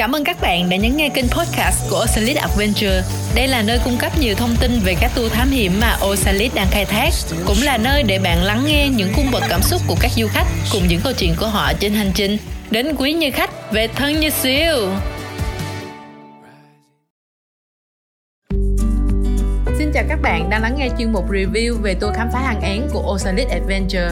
Cảm 0.00 0.12
ơn 0.12 0.24
các 0.24 0.40
bạn 0.40 0.68
đã 0.68 0.76
nhấn 0.76 0.96
nghe 0.96 1.08
kênh 1.08 1.28
podcast 1.28 1.90
của 1.90 2.00
Osalit 2.04 2.36
Adventure. 2.36 3.02
Đây 3.34 3.48
là 3.48 3.62
nơi 3.62 3.78
cung 3.84 3.96
cấp 3.98 4.12
nhiều 4.20 4.34
thông 4.34 4.56
tin 4.60 4.80
về 4.84 4.94
các 5.00 5.10
tour 5.14 5.32
thám 5.32 5.50
hiểm 5.50 5.72
mà 5.80 5.96
Osalit 6.06 6.54
đang 6.54 6.66
khai 6.70 6.84
thác, 6.84 7.10
cũng 7.46 7.56
là 7.62 7.78
nơi 7.78 8.02
để 8.02 8.18
bạn 8.18 8.42
lắng 8.42 8.62
nghe 8.66 8.88
những 8.88 9.12
cung 9.16 9.30
bậc 9.32 9.42
cảm 9.48 9.62
xúc 9.62 9.82
của 9.86 9.96
các 10.00 10.10
du 10.16 10.26
khách 10.26 10.46
cùng 10.72 10.82
những 10.88 11.00
câu 11.04 11.12
chuyện 11.12 11.34
của 11.40 11.46
họ 11.46 11.72
trên 11.80 11.92
hành 11.92 12.10
trình 12.14 12.38
đến 12.70 12.94
quý 12.98 13.12
như 13.12 13.30
khách 13.30 13.72
về 13.72 13.88
thân 13.88 14.20
như 14.20 14.30
siêu. 14.30 14.88
Xin 19.78 19.90
chào 19.94 20.04
các 20.08 20.18
bạn 20.22 20.50
đang 20.50 20.62
lắng 20.62 20.74
nghe 20.78 20.88
chuyên 20.98 21.12
mục 21.12 21.30
review 21.30 21.82
về 21.82 21.94
tour 21.94 22.16
khám 22.16 22.28
phá 22.32 22.40
hàng 22.40 22.60
án 22.60 22.88
của 22.92 23.12
Osalit 23.14 23.48
Adventure. 23.48 24.10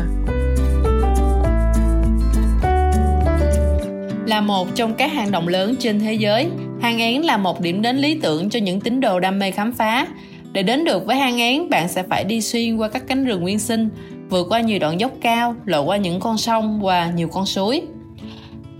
Là 4.28 4.40
một 4.40 4.68
trong 4.74 4.94
các 4.94 5.12
hang 5.12 5.30
động 5.30 5.48
lớn 5.48 5.74
trên 5.78 6.00
thế 6.00 6.14
giới, 6.14 6.48
hang 6.80 6.98
én 6.98 7.22
là 7.22 7.36
một 7.36 7.60
điểm 7.60 7.82
đến 7.82 7.96
lý 7.96 8.18
tưởng 8.22 8.50
cho 8.50 8.58
những 8.58 8.80
tín 8.80 9.00
đồ 9.00 9.20
đam 9.20 9.38
mê 9.38 9.50
khám 9.50 9.72
phá. 9.72 10.06
Để 10.52 10.62
đến 10.62 10.84
được 10.84 11.06
với 11.06 11.16
hang 11.16 11.40
én, 11.40 11.70
bạn 11.70 11.88
sẽ 11.88 12.02
phải 12.02 12.24
đi 12.24 12.40
xuyên 12.40 12.76
qua 12.76 12.88
các 12.88 13.02
cánh 13.08 13.24
rừng 13.24 13.40
nguyên 13.40 13.58
sinh, 13.58 13.88
vượt 14.30 14.46
qua 14.50 14.60
nhiều 14.60 14.78
đoạn 14.78 15.00
dốc 15.00 15.12
cao, 15.20 15.54
lội 15.64 15.82
qua 15.82 15.96
những 15.96 16.20
con 16.20 16.38
sông 16.38 16.80
và 16.82 17.10
nhiều 17.14 17.28
con 17.28 17.46
suối. 17.46 17.82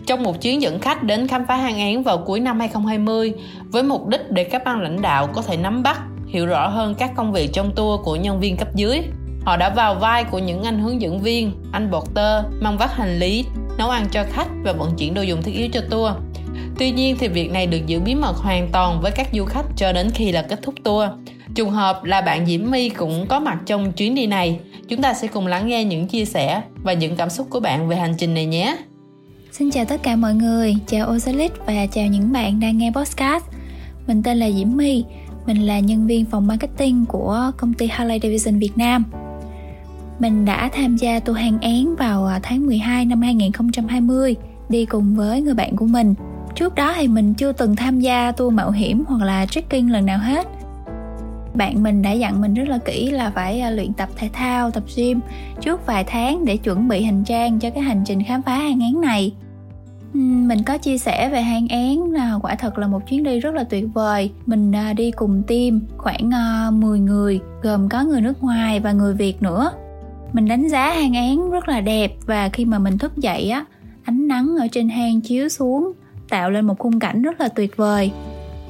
Trong 0.06 0.22
một 0.22 0.42
chuyến 0.42 0.62
dẫn 0.62 0.78
khách 0.78 1.02
đến 1.02 1.28
khám 1.28 1.46
phá 1.46 1.56
hang 1.56 1.76
én 1.76 2.02
vào 2.02 2.18
cuối 2.18 2.40
năm 2.40 2.58
2020, 2.58 3.32
với 3.70 3.82
mục 3.82 4.08
đích 4.08 4.30
để 4.30 4.44
các 4.44 4.64
ban 4.64 4.80
lãnh 4.80 5.02
đạo 5.02 5.26
có 5.26 5.42
thể 5.42 5.56
nắm 5.56 5.82
bắt, 5.82 6.00
hiểu 6.26 6.46
rõ 6.46 6.68
hơn 6.68 6.94
các 6.98 7.10
công 7.16 7.32
việc 7.32 7.50
trong 7.52 7.72
tour 7.74 8.00
của 8.04 8.16
nhân 8.16 8.40
viên 8.40 8.56
cấp 8.56 8.68
dưới. 8.74 9.00
Họ 9.44 9.56
đã 9.56 9.70
vào 9.70 9.94
vai 9.94 10.24
của 10.24 10.38
những 10.38 10.62
anh 10.62 10.78
hướng 10.78 11.00
dẫn 11.00 11.20
viên, 11.20 11.52
anh 11.72 11.90
porter, 11.92 12.44
mang 12.60 12.78
vác 12.78 12.96
hành 12.96 13.18
lý, 13.18 13.44
nấu 13.78 13.90
ăn 13.90 14.06
cho 14.10 14.24
khách 14.32 14.48
và 14.62 14.72
vận 14.72 14.96
chuyển 14.96 15.14
đồ 15.14 15.22
dùng 15.22 15.42
thiết 15.42 15.52
yếu 15.52 15.68
cho 15.72 15.80
tour. 15.90 16.12
Tuy 16.78 16.90
nhiên 16.90 17.16
thì 17.18 17.28
việc 17.28 17.50
này 17.50 17.66
được 17.66 17.86
giữ 17.86 18.00
bí 18.00 18.14
mật 18.14 18.36
hoàn 18.36 18.68
toàn 18.72 19.00
với 19.00 19.10
các 19.10 19.28
du 19.32 19.44
khách 19.44 19.66
cho 19.76 19.92
đến 19.92 20.10
khi 20.14 20.32
là 20.32 20.42
kết 20.42 20.62
thúc 20.62 20.74
tour. 20.84 21.08
Trùng 21.54 21.70
hợp 21.70 22.04
là 22.04 22.20
bạn 22.20 22.46
Diễm 22.46 22.70
My 22.70 22.88
cũng 22.88 23.26
có 23.28 23.40
mặt 23.40 23.58
trong 23.66 23.92
chuyến 23.92 24.14
đi 24.14 24.26
này. 24.26 24.60
Chúng 24.88 25.02
ta 25.02 25.14
sẽ 25.14 25.28
cùng 25.28 25.46
lắng 25.46 25.68
nghe 25.68 25.84
những 25.84 26.06
chia 26.06 26.24
sẻ 26.24 26.62
và 26.82 26.92
những 26.92 27.16
cảm 27.16 27.30
xúc 27.30 27.46
của 27.50 27.60
bạn 27.60 27.88
về 27.88 27.96
hành 27.96 28.14
trình 28.18 28.34
này 28.34 28.46
nhé. 28.46 28.76
Xin 29.52 29.70
chào 29.70 29.84
tất 29.84 30.02
cả 30.02 30.16
mọi 30.16 30.34
người, 30.34 30.76
chào 30.86 31.10
Osalit 31.10 31.52
và 31.66 31.86
chào 31.86 32.06
những 32.06 32.32
bạn 32.32 32.60
đang 32.60 32.78
nghe 32.78 32.92
podcast. 32.96 33.44
Mình 34.06 34.22
tên 34.22 34.36
là 34.36 34.50
Diễm 34.50 34.76
My, 34.76 35.04
mình 35.46 35.66
là 35.66 35.78
nhân 35.78 36.06
viên 36.06 36.24
phòng 36.24 36.46
marketing 36.46 37.04
của 37.06 37.50
công 37.56 37.74
ty 37.74 37.86
Harley 37.86 38.20
Davidson 38.22 38.58
Việt 38.58 38.78
Nam. 38.78 39.04
Mình 40.18 40.44
đã 40.44 40.70
tham 40.72 40.96
gia 40.96 41.20
tour 41.20 41.38
hàng 41.38 41.58
án 41.60 41.96
vào 41.96 42.26
à, 42.26 42.40
tháng 42.42 42.66
12 42.66 43.04
năm 43.04 43.22
2020 43.22 44.36
đi 44.68 44.84
cùng 44.84 45.14
với 45.14 45.42
người 45.42 45.54
bạn 45.54 45.76
của 45.76 45.86
mình. 45.86 46.14
Trước 46.54 46.74
đó 46.74 46.92
thì 46.96 47.08
mình 47.08 47.34
chưa 47.34 47.52
từng 47.52 47.76
tham 47.76 48.00
gia 48.00 48.32
tour 48.32 48.54
mạo 48.54 48.70
hiểm 48.70 49.04
hoặc 49.08 49.24
là 49.24 49.46
trekking 49.46 49.90
lần 49.90 50.06
nào 50.06 50.18
hết. 50.18 50.46
Bạn 51.54 51.82
mình 51.82 52.02
đã 52.02 52.12
dặn 52.12 52.40
mình 52.40 52.54
rất 52.54 52.68
là 52.68 52.78
kỹ 52.78 53.10
là 53.10 53.30
phải 53.34 53.60
à, 53.60 53.70
luyện 53.70 53.92
tập 53.92 54.08
thể 54.16 54.30
thao, 54.32 54.70
tập 54.70 54.82
gym 54.96 55.20
trước 55.60 55.86
vài 55.86 56.04
tháng 56.04 56.44
để 56.44 56.56
chuẩn 56.56 56.88
bị 56.88 57.02
hành 57.02 57.24
trang 57.24 57.58
cho 57.58 57.70
cái 57.70 57.82
hành 57.82 58.02
trình 58.06 58.22
khám 58.22 58.42
phá 58.42 58.54
hang 58.54 58.80
án 58.80 59.00
này. 59.00 59.32
Mình 60.12 60.62
có 60.62 60.78
chia 60.78 60.98
sẻ 60.98 61.30
về 61.30 61.42
hang 61.42 61.68
án 61.68 62.12
là 62.12 62.38
quả 62.42 62.54
thật 62.54 62.78
là 62.78 62.86
một 62.86 63.08
chuyến 63.10 63.22
đi 63.22 63.40
rất 63.40 63.54
là 63.54 63.64
tuyệt 63.64 63.84
vời. 63.94 64.30
Mình 64.46 64.72
à, 64.72 64.92
đi 64.92 65.10
cùng 65.10 65.42
team 65.46 65.80
khoảng 65.96 66.30
10 66.80 67.00
người, 67.00 67.40
gồm 67.62 67.88
có 67.88 68.02
người 68.02 68.20
nước 68.20 68.42
ngoài 68.42 68.80
và 68.80 68.92
người 68.92 69.14
Việt 69.14 69.42
nữa 69.42 69.70
mình 70.32 70.48
đánh 70.48 70.68
giá 70.68 70.92
hang 70.92 71.14
án 71.14 71.50
rất 71.50 71.68
là 71.68 71.80
đẹp 71.80 72.12
và 72.26 72.48
khi 72.48 72.64
mà 72.64 72.78
mình 72.78 72.98
thức 72.98 73.16
dậy 73.16 73.50
á 73.50 73.64
ánh 74.04 74.28
nắng 74.28 74.56
ở 74.60 74.66
trên 74.72 74.88
hang 74.88 75.20
chiếu 75.20 75.48
xuống 75.48 75.92
tạo 76.28 76.50
lên 76.50 76.64
một 76.66 76.78
khung 76.78 77.00
cảnh 77.00 77.22
rất 77.22 77.40
là 77.40 77.48
tuyệt 77.48 77.76
vời. 77.76 78.10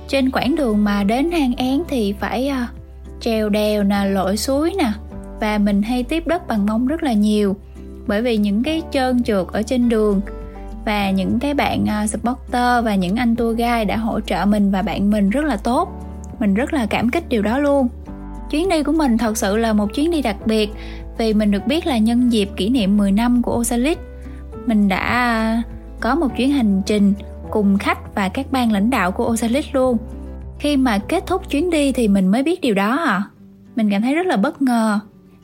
Trên 0.08 0.30
quãng 0.30 0.56
đường 0.56 0.84
mà 0.84 1.04
đến 1.04 1.30
hang 1.30 1.54
án 1.54 1.82
thì 1.88 2.14
phải 2.20 2.50
uh, 2.62 2.68
trèo 3.20 3.48
đèo 3.48 3.82
nè 3.82 4.04
lội 4.04 4.36
suối 4.36 4.74
nè 4.78 4.92
và 5.40 5.58
mình 5.58 5.82
hay 5.82 6.02
tiếp 6.02 6.26
đất 6.26 6.48
bằng 6.48 6.66
mông 6.66 6.86
rất 6.86 7.02
là 7.02 7.12
nhiều 7.12 7.56
bởi 8.06 8.22
vì 8.22 8.36
những 8.36 8.62
cái 8.62 8.82
trơn 8.90 9.22
trượt 9.22 9.46
ở 9.52 9.62
trên 9.62 9.88
đường 9.88 10.20
và 10.84 11.10
những 11.10 11.38
cái 11.38 11.54
bạn 11.54 11.86
uh, 12.04 12.10
supporter 12.10 12.84
và 12.84 12.94
những 12.94 13.16
anh 13.16 13.36
tour 13.36 13.58
guide 13.58 13.84
đã 13.84 13.96
hỗ 13.96 14.20
trợ 14.20 14.44
mình 14.44 14.70
và 14.70 14.82
bạn 14.82 15.10
mình 15.10 15.30
rất 15.30 15.44
là 15.44 15.56
tốt. 15.56 15.88
Mình 16.40 16.54
rất 16.54 16.72
là 16.72 16.86
cảm 16.86 17.10
kích 17.10 17.28
điều 17.28 17.42
đó 17.42 17.58
luôn. 17.58 17.88
Chuyến 18.50 18.68
đi 18.68 18.82
của 18.82 18.92
mình 18.92 19.18
thật 19.18 19.36
sự 19.36 19.56
là 19.56 19.72
một 19.72 19.94
chuyến 19.94 20.10
đi 20.10 20.22
đặc 20.22 20.36
biệt 20.46 20.70
vì 21.18 21.34
mình 21.34 21.50
được 21.50 21.66
biết 21.66 21.86
là 21.86 21.98
nhân 21.98 22.32
dịp 22.32 22.48
kỷ 22.56 22.68
niệm 22.68 22.96
10 22.96 23.12
năm 23.12 23.42
của 23.42 23.56
Osalit. 23.56 23.98
Mình 24.66 24.88
đã 24.88 25.34
ờ, 25.54 25.70
có 26.00 26.14
một 26.14 26.28
chuyến 26.36 26.50
hành 26.50 26.82
trình 26.86 27.14
cùng 27.50 27.78
khách 27.78 28.14
và 28.14 28.28
các 28.28 28.46
ban 28.52 28.72
lãnh 28.72 28.90
đạo 28.90 29.12
của 29.12 29.24
Osalit 29.28 29.64
luôn. 29.72 29.96
Khi 30.58 30.76
mà 30.76 30.98
kết 30.98 31.26
thúc 31.26 31.50
chuyến 31.50 31.70
đi 31.70 31.92
thì 31.92 32.08
mình 32.08 32.28
mới 32.28 32.42
biết 32.42 32.60
điều 32.60 32.74
đó 32.74 32.96
à 32.96 33.22
mình 33.78 33.90
cảm 33.90 34.02
thấy 34.02 34.14
rất 34.14 34.26
là 34.26 34.36
bất 34.36 34.62
ngờ. 34.62 35.00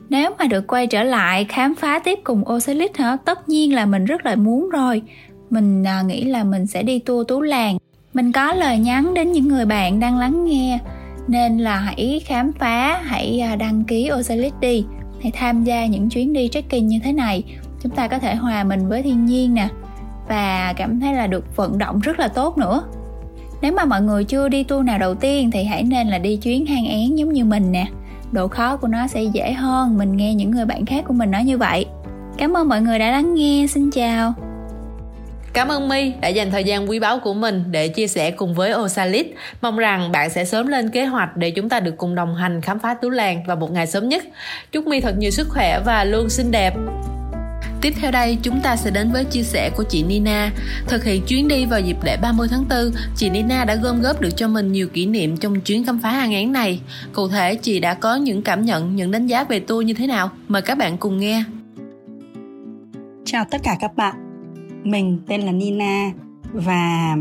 Nếu 0.09 0.31
mà 0.39 0.45
được 0.45 0.67
quay 0.67 0.87
trở 0.87 1.03
lại 1.03 1.45
khám 1.45 1.75
phá 1.75 1.99
tiếp 1.99 2.19
cùng 2.23 2.43
Osalit 2.51 2.97
hả? 2.97 3.17
Tất 3.25 3.49
nhiên 3.49 3.73
là 3.73 3.85
mình 3.85 4.05
rất 4.05 4.25
là 4.25 4.35
muốn 4.35 4.69
rồi. 4.69 5.01
Mình 5.49 5.83
à, 5.83 6.01
nghĩ 6.01 6.23
là 6.23 6.43
mình 6.43 6.67
sẽ 6.67 6.83
đi 6.83 6.99
tour 6.99 7.27
tú 7.27 7.41
làng. 7.41 7.77
Mình 8.13 8.31
có 8.31 8.53
lời 8.53 8.77
nhắn 8.77 9.13
đến 9.13 9.31
những 9.31 9.47
người 9.47 9.65
bạn 9.65 9.99
đang 9.99 10.17
lắng 10.17 10.45
nghe 10.45 10.79
nên 11.27 11.57
là 11.57 11.77
hãy 11.77 12.21
khám 12.25 12.51
phá 12.59 13.01
hãy 13.03 13.39
ờ, 13.49 13.55
đăng 13.55 13.83
ký 13.83 14.09
Osalit 14.19 14.53
đi 14.61 14.85
hay 15.25 15.31
tham 15.31 15.63
gia 15.63 15.85
những 15.85 16.09
chuyến 16.09 16.33
đi 16.33 16.49
trekking 16.51 16.87
như 16.87 16.99
thế 17.03 17.13
này. 17.13 17.43
Chúng 17.83 17.91
ta 17.91 18.07
có 18.07 18.19
thể 18.19 18.35
hòa 18.35 18.63
mình 18.63 18.87
với 18.87 19.01
thiên 19.01 19.25
nhiên 19.25 19.53
nè, 19.53 19.67
và 20.27 20.73
cảm 20.77 20.99
thấy 20.99 21.13
là 21.13 21.27
được 21.27 21.55
vận 21.55 21.77
động 21.77 21.99
rất 21.99 22.19
là 22.19 22.27
tốt 22.27 22.57
nữa. 22.57 22.83
Nếu 23.61 23.73
mà 23.73 23.85
mọi 23.85 24.01
người 24.01 24.23
chưa 24.23 24.49
đi 24.49 24.63
tour 24.63 24.85
nào 24.85 24.99
đầu 24.99 25.15
tiên 25.15 25.51
thì 25.51 25.63
hãy 25.63 25.83
nên 25.83 26.07
là 26.07 26.17
đi 26.17 26.37
chuyến 26.37 26.65
hang 26.65 26.85
én 26.85 27.15
giống 27.15 27.33
như 27.33 27.45
mình 27.45 27.71
nè. 27.71 27.85
Độ 28.31 28.47
khó 28.47 28.77
của 28.77 28.87
nó 28.87 29.07
sẽ 29.07 29.23
dễ 29.23 29.53
hơn, 29.53 29.97
mình 29.97 30.17
nghe 30.17 30.33
những 30.33 30.51
người 30.51 30.65
bạn 30.65 30.85
khác 30.85 31.05
của 31.07 31.13
mình 31.13 31.31
nói 31.31 31.43
như 31.43 31.57
vậy. 31.57 31.85
Cảm 32.37 32.57
ơn 32.57 32.69
mọi 32.69 32.81
người 32.81 32.99
đã 32.99 33.11
lắng 33.11 33.35
nghe, 33.35 33.65
xin 33.67 33.91
chào. 33.91 34.33
Cảm 35.55 35.67
ơn 35.67 35.89
My 35.89 36.13
đã 36.21 36.27
dành 36.27 36.51
thời 36.51 36.63
gian 36.63 36.89
quý 36.89 36.99
báu 36.99 37.19
của 37.19 37.33
mình 37.33 37.63
để 37.71 37.87
chia 37.87 38.07
sẻ 38.07 38.31
cùng 38.31 38.53
với 38.53 38.73
Osalit. 38.73 39.27
Mong 39.61 39.77
rằng 39.77 40.11
bạn 40.11 40.29
sẽ 40.29 40.45
sớm 40.45 40.67
lên 40.67 40.89
kế 40.89 41.05
hoạch 41.05 41.37
để 41.37 41.51
chúng 41.51 41.69
ta 41.69 41.79
được 41.79 41.97
cùng 41.97 42.15
đồng 42.15 42.35
hành 42.35 42.61
khám 42.61 42.79
phá 42.79 42.93
Tú 42.93 43.09
Làng 43.09 43.43
vào 43.47 43.55
một 43.55 43.71
ngày 43.71 43.87
sớm 43.87 44.09
nhất. 44.09 44.23
Chúc 44.71 44.87
My 44.87 45.01
thật 45.01 45.17
nhiều 45.17 45.31
sức 45.31 45.47
khỏe 45.49 45.79
và 45.85 46.03
luôn 46.03 46.29
xinh 46.29 46.51
đẹp. 46.51 46.73
Tiếp 47.81 47.93
theo 48.01 48.11
đây, 48.11 48.37
chúng 48.41 48.61
ta 48.61 48.75
sẽ 48.75 48.91
đến 48.91 49.11
với 49.11 49.23
chia 49.23 49.43
sẻ 49.43 49.69
của 49.75 49.83
chị 49.83 50.03
Nina. 50.03 50.51
Thực 50.87 51.03
hiện 51.03 51.21
chuyến 51.27 51.47
đi 51.47 51.65
vào 51.65 51.79
dịp 51.79 51.97
lễ 52.03 52.17
30 52.21 52.47
tháng 52.51 52.65
4, 52.69 52.91
chị 53.15 53.29
Nina 53.29 53.65
đã 53.65 53.75
gom 53.75 54.01
góp 54.01 54.21
được 54.21 54.37
cho 54.37 54.47
mình 54.47 54.71
nhiều 54.71 54.87
kỷ 54.87 55.05
niệm 55.05 55.37
trong 55.37 55.61
chuyến 55.61 55.85
khám 55.85 55.99
phá 55.99 56.11
hang 56.11 56.33
án 56.33 56.51
này. 56.51 56.79
Cụ 57.13 57.27
thể, 57.27 57.55
chị 57.55 57.79
đã 57.79 57.93
có 57.93 58.15
những 58.15 58.41
cảm 58.41 58.65
nhận, 58.65 58.95
những 58.95 59.11
đánh 59.11 59.27
giá 59.27 59.43
về 59.43 59.59
tour 59.59 59.85
như 59.85 59.93
thế 59.93 60.07
nào? 60.07 60.29
Mời 60.47 60.61
các 60.61 60.77
bạn 60.77 60.97
cùng 60.97 61.19
nghe. 61.19 61.43
Chào 63.25 63.45
tất 63.51 63.57
cả 63.63 63.75
các 63.79 63.95
bạn, 63.95 64.24
mình 64.85 65.19
tên 65.27 65.41
là 65.41 65.51
Nina. 65.51 66.11
Và 66.53 67.15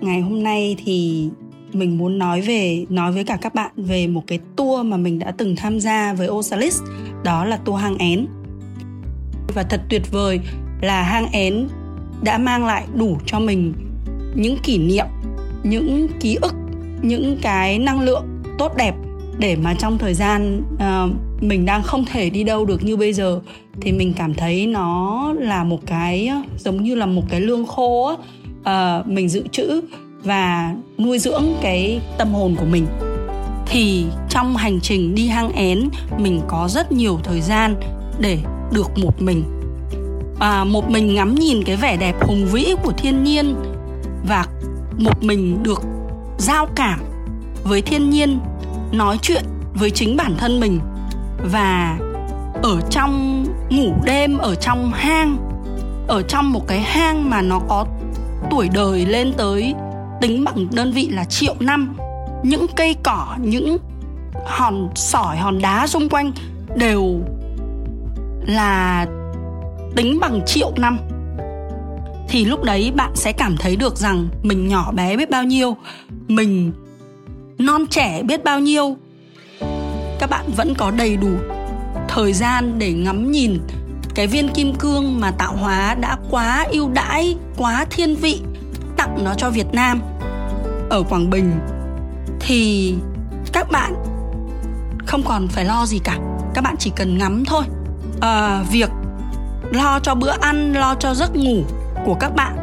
ngày 0.00 0.20
hôm 0.20 0.42
nay 0.42 0.76
thì 0.84 1.28
mình 1.72 1.98
muốn 1.98 2.18
nói 2.18 2.40
về, 2.40 2.84
nói 2.88 3.12
với 3.12 3.24
cả 3.24 3.36
các 3.36 3.54
bạn 3.54 3.70
về 3.76 4.06
một 4.06 4.22
cái 4.26 4.38
tour 4.56 4.86
mà 4.86 4.96
mình 4.96 5.18
đã 5.18 5.30
từng 5.30 5.56
tham 5.56 5.80
gia 5.80 6.14
với 6.14 6.28
Osalis, 6.28 6.82
đó 7.24 7.44
là 7.44 7.56
tour 7.56 7.80
hang 7.80 7.98
én. 7.98 8.26
Và 9.54 9.62
thật 9.62 9.80
tuyệt 9.88 10.02
vời 10.12 10.40
là 10.80 11.02
hang 11.02 11.26
én 11.32 11.68
đã 12.22 12.38
mang 12.38 12.66
lại 12.66 12.84
đủ 12.94 13.18
cho 13.26 13.40
mình 13.40 13.74
những 14.34 14.56
kỷ 14.62 14.78
niệm, 14.78 15.06
những 15.62 16.08
ký 16.20 16.38
ức, 16.42 16.54
những 17.02 17.38
cái 17.42 17.78
năng 17.78 18.00
lượng 18.00 18.24
tốt 18.58 18.76
đẹp 18.76 18.94
để 19.38 19.56
mà 19.56 19.74
trong 19.74 19.98
thời 19.98 20.14
gian 20.14 20.62
uh, 20.74 21.42
mình 21.42 21.66
đang 21.66 21.82
không 21.82 22.04
thể 22.04 22.30
đi 22.30 22.44
đâu 22.44 22.64
được 22.64 22.84
như 22.84 22.96
bây 22.96 23.12
giờ 23.12 23.40
thì 23.80 23.92
mình 23.92 24.12
cảm 24.16 24.34
thấy 24.34 24.66
nó 24.66 25.32
là 25.38 25.64
một 25.64 25.80
cái 25.86 26.26
ờ, 26.26 26.42
giống 26.58 26.84
như 26.84 26.94
là 26.94 27.06
một 27.06 27.22
cái 27.28 27.40
lương 27.40 27.66
khô 27.66 28.16
á 28.64 29.00
uh, 29.00 29.06
mình 29.06 29.28
dự 29.28 29.44
trữ 29.52 29.80
và 30.24 30.74
nuôi 30.98 31.18
dưỡng 31.18 31.44
cái 31.62 32.00
tâm 32.18 32.34
hồn 32.34 32.56
của 32.58 32.66
mình. 32.66 32.86
Thì 33.66 34.06
trong 34.28 34.56
hành 34.56 34.80
trình 34.80 35.14
đi 35.14 35.26
hang 35.26 35.52
én 35.52 35.88
mình 36.18 36.40
có 36.48 36.68
rất 36.68 36.92
nhiều 36.92 37.18
thời 37.24 37.40
gian 37.40 37.76
để 38.18 38.38
được 38.72 38.98
một 38.98 39.22
mình. 39.22 39.44
À, 40.38 40.64
một 40.64 40.90
mình 40.90 41.14
ngắm 41.14 41.34
nhìn 41.34 41.64
cái 41.64 41.76
vẻ 41.76 41.96
đẹp 41.96 42.14
hùng 42.20 42.46
vĩ 42.46 42.74
của 42.82 42.92
thiên 42.92 43.24
nhiên 43.24 43.54
và 44.28 44.46
một 44.98 45.22
mình 45.24 45.62
được 45.62 45.82
giao 46.38 46.66
cảm 46.74 47.00
với 47.64 47.82
thiên 47.82 48.10
nhiên 48.10 48.38
nói 48.94 49.18
chuyện 49.22 49.44
với 49.74 49.90
chính 49.90 50.16
bản 50.16 50.34
thân 50.38 50.60
mình 50.60 50.80
và 51.52 51.98
ở 52.62 52.80
trong 52.90 53.44
ngủ 53.70 53.94
đêm, 54.04 54.38
ở 54.38 54.54
trong 54.54 54.92
hang, 54.94 55.36
ở 56.08 56.22
trong 56.22 56.52
một 56.52 56.66
cái 56.66 56.80
hang 56.80 57.30
mà 57.30 57.42
nó 57.42 57.60
có 57.68 57.86
tuổi 58.50 58.68
đời 58.74 59.06
lên 59.06 59.32
tới 59.36 59.74
tính 60.20 60.44
bằng 60.44 60.66
đơn 60.72 60.92
vị 60.92 61.08
là 61.08 61.24
triệu 61.24 61.54
năm. 61.60 61.96
Những 62.42 62.66
cây 62.76 62.96
cỏ, 63.02 63.36
những 63.38 63.78
hòn 64.46 64.88
sỏi, 64.94 65.36
hòn 65.36 65.58
đá 65.58 65.86
xung 65.86 66.08
quanh 66.08 66.32
đều 66.76 67.20
là 68.46 69.06
tính 69.96 70.18
bằng 70.20 70.40
triệu 70.46 70.72
năm. 70.76 70.98
Thì 72.28 72.44
lúc 72.44 72.62
đấy 72.62 72.92
bạn 72.96 73.10
sẽ 73.14 73.32
cảm 73.32 73.56
thấy 73.56 73.76
được 73.76 73.96
rằng 73.96 74.28
mình 74.42 74.68
nhỏ 74.68 74.92
bé 74.92 75.16
biết 75.16 75.30
bao 75.30 75.44
nhiêu, 75.44 75.76
mình 76.28 76.72
non 77.58 77.86
trẻ 77.86 78.22
biết 78.22 78.44
bao 78.44 78.60
nhiêu. 78.60 78.96
Các 80.18 80.30
bạn 80.30 80.44
vẫn 80.56 80.74
có 80.74 80.90
đầy 80.90 81.16
đủ 81.16 81.30
thời 82.08 82.32
gian 82.32 82.78
để 82.78 82.92
ngắm 82.92 83.30
nhìn 83.30 83.60
cái 84.14 84.26
viên 84.26 84.48
kim 84.48 84.74
cương 84.74 85.20
mà 85.20 85.30
tạo 85.30 85.56
hóa 85.56 85.94
đã 85.94 86.16
quá 86.30 86.66
ưu 86.70 86.88
đãi 86.88 87.36
quá 87.56 87.86
thiên 87.90 88.16
vị 88.16 88.40
tặng 88.96 89.24
nó 89.24 89.34
cho 89.34 89.50
việt 89.50 89.66
nam. 89.72 90.00
Ở 90.90 91.02
quảng 91.02 91.30
bình 91.30 91.52
thì 92.40 92.94
các 93.52 93.70
bạn 93.70 93.94
không 95.06 95.22
còn 95.22 95.48
phải 95.48 95.64
lo 95.64 95.86
gì 95.86 95.98
cả 96.04 96.18
các 96.54 96.64
bạn 96.64 96.76
chỉ 96.78 96.92
cần 96.96 97.18
ngắm 97.18 97.44
thôi. 97.44 97.64
À, 98.20 98.64
việc 98.70 98.90
lo 99.70 100.00
cho 100.02 100.14
bữa 100.14 100.32
ăn 100.40 100.72
lo 100.72 100.94
cho 100.94 101.14
giấc 101.14 101.36
ngủ 101.36 101.62
của 102.06 102.14
các 102.14 102.34
bạn 102.36 102.56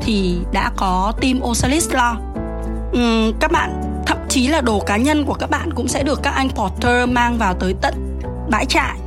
thì 0.00 0.38
đã 0.52 0.72
có 0.76 1.12
team 1.20 1.40
Osalis 1.42 1.90
lo. 1.92 2.16
Uhm, 2.98 3.32
các 3.40 3.52
bạn 3.52 3.89
chí 4.30 4.48
là 4.48 4.60
đồ 4.60 4.80
cá 4.80 4.96
nhân 4.96 5.24
của 5.26 5.34
các 5.34 5.50
bạn 5.50 5.72
cũng 5.74 5.88
sẽ 5.88 6.02
được 6.02 6.20
các 6.22 6.30
anh 6.30 6.50
porter 6.50 7.08
mang 7.08 7.38
vào 7.38 7.54
tới 7.54 7.74
tận 7.82 8.18
bãi 8.50 8.66
trại. 8.66 8.98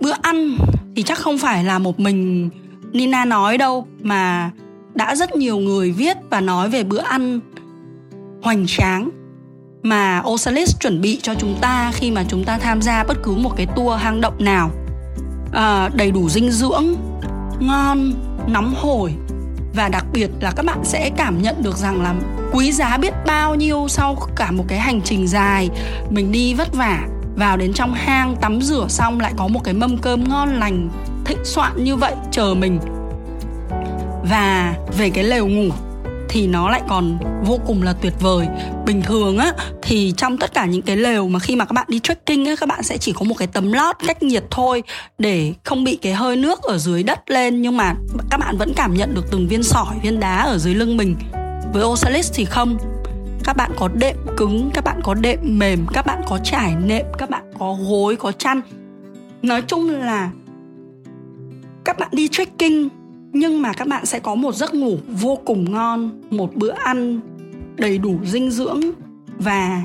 Bữa 0.00 0.14
ăn 0.22 0.56
thì 0.96 1.02
chắc 1.02 1.18
không 1.18 1.38
phải 1.38 1.64
là 1.64 1.78
một 1.78 2.00
mình 2.00 2.50
Nina 2.92 3.24
nói 3.24 3.58
đâu 3.58 3.86
mà 4.02 4.50
đã 4.94 5.14
rất 5.14 5.36
nhiều 5.36 5.58
người 5.58 5.92
viết 5.92 6.16
và 6.30 6.40
nói 6.40 6.68
về 6.68 6.84
bữa 6.84 7.00
ăn 7.00 7.40
hoành 8.42 8.66
tráng 8.66 9.10
mà 9.82 10.22
Osalis 10.28 10.80
chuẩn 10.80 11.00
bị 11.00 11.18
cho 11.22 11.34
chúng 11.34 11.54
ta 11.60 11.92
khi 11.94 12.10
mà 12.10 12.24
chúng 12.28 12.44
ta 12.44 12.58
tham 12.58 12.82
gia 12.82 13.04
bất 13.04 13.16
cứ 13.22 13.32
một 13.32 13.56
cái 13.56 13.66
tour 13.66 14.00
hang 14.00 14.20
động 14.20 14.34
nào. 14.38 14.70
À, 15.52 15.88
đầy 15.94 16.10
đủ 16.10 16.28
dinh 16.28 16.50
dưỡng 16.50 16.84
ngon 17.60 18.12
nóng 18.46 18.74
hổi 18.76 19.12
và 19.76 19.88
đặc 19.88 20.04
biệt 20.12 20.30
là 20.40 20.50
các 20.50 20.66
bạn 20.66 20.78
sẽ 20.84 21.10
cảm 21.16 21.42
nhận 21.42 21.62
được 21.62 21.76
rằng 21.76 22.02
là 22.02 22.14
quý 22.52 22.72
giá 22.72 22.96
biết 22.96 23.14
bao 23.26 23.54
nhiêu 23.54 23.86
sau 23.88 24.16
cả 24.36 24.50
một 24.50 24.64
cái 24.68 24.78
hành 24.78 25.00
trình 25.02 25.26
dài. 25.26 25.70
Mình 26.10 26.32
đi 26.32 26.54
vất 26.54 26.74
vả, 26.74 27.06
vào 27.36 27.56
đến 27.56 27.72
trong 27.72 27.94
hang 27.94 28.36
tắm 28.40 28.62
rửa 28.62 28.86
xong 28.88 29.20
lại 29.20 29.32
có 29.36 29.48
một 29.48 29.60
cái 29.64 29.74
mâm 29.74 29.98
cơm 29.98 30.28
ngon 30.28 30.60
lành, 30.60 30.88
thịnh 31.24 31.44
soạn 31.44 31.84
như 31.84 31.96
vậy 31.96 32.12
chờ 32.30 32.54
mình. 32.54 32.80
Và 34.30 34.74
về 34.98 35.10
cái 35.10 35.24
lều 35.24 35.46
ngủ 35.46 35.68
thì 36.28 36.46
nó 36.46 36.70
lại 36.70 36.82
còn 36.88 37.18
vô 37.44 37.58
cùng 37.66 37.82
là 37.82 37.92
tuyệt 37.92 38.14
vời. 38.20 38.46
Bình 38.86 39.02
thường 39.02 39.38
á 39.38 39.52
thì 39.86 40.12
trong 40.16 40.38
tất 40.38 40.54
cả 40.54 40.66
những 40.66 40.82
cái 40.82 40.96
lều 40.96 41.28
mà 41.28 41.38
khi 41.38 41.56
mà 41.56 41.64
các 41.64 41.72
bạn 41.72 41.86
đi 41.88 42.00
trekking 42.00 42.48
ấy, 42.48 42.56
các 42.56 42.68
bạn 42.68 42.82
sẽ 42.82 42.98
chỉ 42.98 43.12
có 43.12 43.24
một 43.24 43.34
cái 43.38 43.48
tấm 43.48 43.72
lót 43.72 43.96
cách 44.06 44.22
nhiệt 44.22 44.44
thôi 44.50 44.82
để 45.18 45.52
không 45.64 45.84
bị 45.84 45.96
cái 45.96 46.12
hơi 46.12 46.36
nước 46.36 46.62
ở 46.62 46.78
dưới 46.78 47.02
đất 47.02 47.30
lên. 47.30 47.62
Nhưng 47.62 47.76
mà 47.76 47.94
các 48.30 48.40
bạn 48.40 48.56
vẫn 48.58 48.72
cảm 48.76 48.94
nhận 48.94 49.14
được 49.14 49.30
từng 49.30 49.48
viên 49.48 49.62
sỏi, 49.62 49.96
viên 50.02 50.20
đá 50.20 50.36
ở 50.36 50.58
dưới 50.58 50.74
lưng 50.74 50.96
mình. 50.96 51.16
Với 51.72 51.84
Osalis 51.84 52.32
thì 52.34 52.44
không. 52.44 52.76
Các 53.44 53.56
bạn 53.56 53.70
có 53.76 53.88
đệm 53.88 54.16
cứng, 54.36 54.70
các 54.74 54.84
bạn 54.84 55.00
có 55.02 55.14
đệm 55.14 55.38
mềm, 55.42 55.86
các 55.92 56.06
bạn 56.06 56.22
có 56.28 56.38
trải 56.44 56.74
nệm, 56.84 57.06
các 57.18 57.30
bạn 57.30 57.42
có 57.58 57.76
gối, 57.88 58.16
có 58.16 58.32
chăn. 58.32 58.60
Nói 59.42 59.62
chung 59.62 59.90
là 59.90 60.30
các 61.84 61.98
bạn 61.98 62.08
đi 62.12 62.28
trekking, 62.28 62.88
nhưng 63.32 63.62
mà 63.62 63.72
các 63.72 63.88
bạn 63.88 64.06
sẽ 64.06 64.18
có 64.18 64.34
một 64.34 64.54
giấc 64.54 64.74
ngủ 64.74 64.98
vô 65.08 65.38
cùng 65.44 65.72
ngon, 65.72 66.22
một 66.30 66.54
bữa 66.54 66.72
ăn 66.72 67.20
đầy 67.76 67.98
đủ 67.98 68.18
dinh 68.24 68.50
dưỡng 68.50 68.80
và 69.38 69.82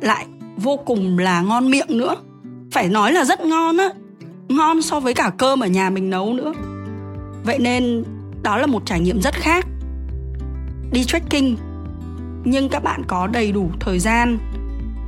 lại 0.00 0.26
vô 0.56 0.76
cùng 0.76 1.18
là 1.18 1.40
ngon 1.40 1.70
miệng 1.70 1.98
nữa. 1.98 2.16
Phải 2.72 2.88
nói 2.88 3.12
là 3.12 3.24
rất 3.24 3.40
ngon 3.40 3.76
á. 3.76 3.88
Ngon 4.48 4.82
so 4.82 5.00
với 5.00 5.14
cả 5.14 5.32
cơm 5.38 5.60
ở 5.60 5.66
nhà 5.66 5.90
mình 5.90 6.10
nấu 6.10 6.32
nữa. 6.32 6.52
Vậy 7.44 7.58
nên 7.58 8.04
đó 8.42 8.56
là 8.56 8.66
một 8.66 8.82
trải 8.86 9.00
nghiệm 9.00 9.20
rất 9.20 9.34
khác. 9.34 9.66
Đi 10.92 11.04
trekking. 11.04 11.54
Nhưng 12.44 12.68
các 12.68 12.82
bạn 12.82 13.02
có 13.06 13.26
đầy 13.26 13.52
đủ 13.52 13.70
thời 13.80 13.98
gian, 13.98 14.38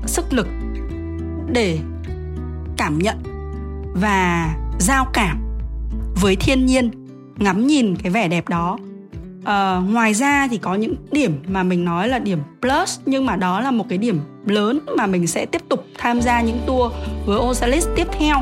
sức 0.06 0.32
lực 0.32 0.46
để 1.52 1.78
cảm 2.76 2.98
nhận 2.98 3.16
và 3.94 4.54
giao 4.78 5.06
cảm 5.12 5.38
với 6.20 6.36
thiên 6.36 6.66
nhiên, 6.66 6.90
ngắm 7.36 7.66
nhìn 7.66 7.96
cái 7.96 8.12
vẻ 8.12 8.28
đẹp 8.28 8.48
đó 8.48 8.78
uh, 9.42 9.90
ngoài 9.90 10.14
ra 10.14 10.48
thì 10.50 10.58
có 10.58 10.74
những 10.74 10.94
điểm 11.12 11.42
mà 11.48 11.62
mình 11.62 11.84
nói 11.84 12.08
là 12.08 12.18
điểm 12.18 12.38
plus 12.60 13.00
nhưng 13.06 13.26
mà 13.26 13.36
đó 13.36 13.60
là 13.60 13.70
một 13.70 13.84
cái 13.88 13.98
điểm 13.98 14.20
lớn 14.46 14.80
mà 14.96 15.06
mình 15.06 15.26
sẽ 15.26 15.46
tiếp 15.46 15.62
tục 15.68 15.84
tham 15.98 16.20
gia 16.20 16.40
những 16.40 16.58
tour 16.66 16.92
với 17.26 17.38
Osalis 17.38 17.86
tiếp 17.96 18.06
theo. 18.18 18.36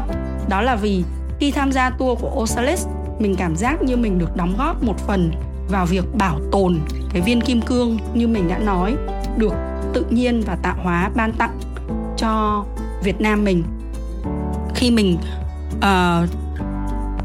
Đó 0.49 0.62
là 0.62 0.76
vì 0.76 1.05
khi 1.41 1.50
tham 1.50 1.73
gia 1.73 1.91
tour 1.91 2.20
của 2.20 2.31
Osalis 2.43 2.87
mình 3.19 3.37
cảm 3.37 3.56
giác 3.56 3.82
như 3.82 3.97
mình 3.97 4.19
được 4.19 4.37
đóng 4.37 4.55
góp 4.58 4.82
một 4.82 4.99
phần 5.06 5.32
vào 5.69 5.87
việc 5.87 6.05
bảo 6.19 6.41
tồn 6.52 6.79
cái 7.12 7.23
viên 7.23 7.41
kim 7.41 7.62
cương 7.62 7.99
như 8.14 8.29
mình 8.29 8.49
đã 8.49 8.58
nói 8.58 8.94
được 9.37 9.52
tự 9.93 10.05
nhiên 10.11 10.43
và 10.47 10.56
tạo 10.62 10.76
hóa 10.82 11.11
ban 11.14 11.32
tặng 11.32 11.58
cho 12.17 12.64
Việt 13.02 13.20
Nam 13.20 13.44
mình. 13.44 13.62
Khi 14.75 14.91
mình 14.91 15.19
uh, 15.76 16.29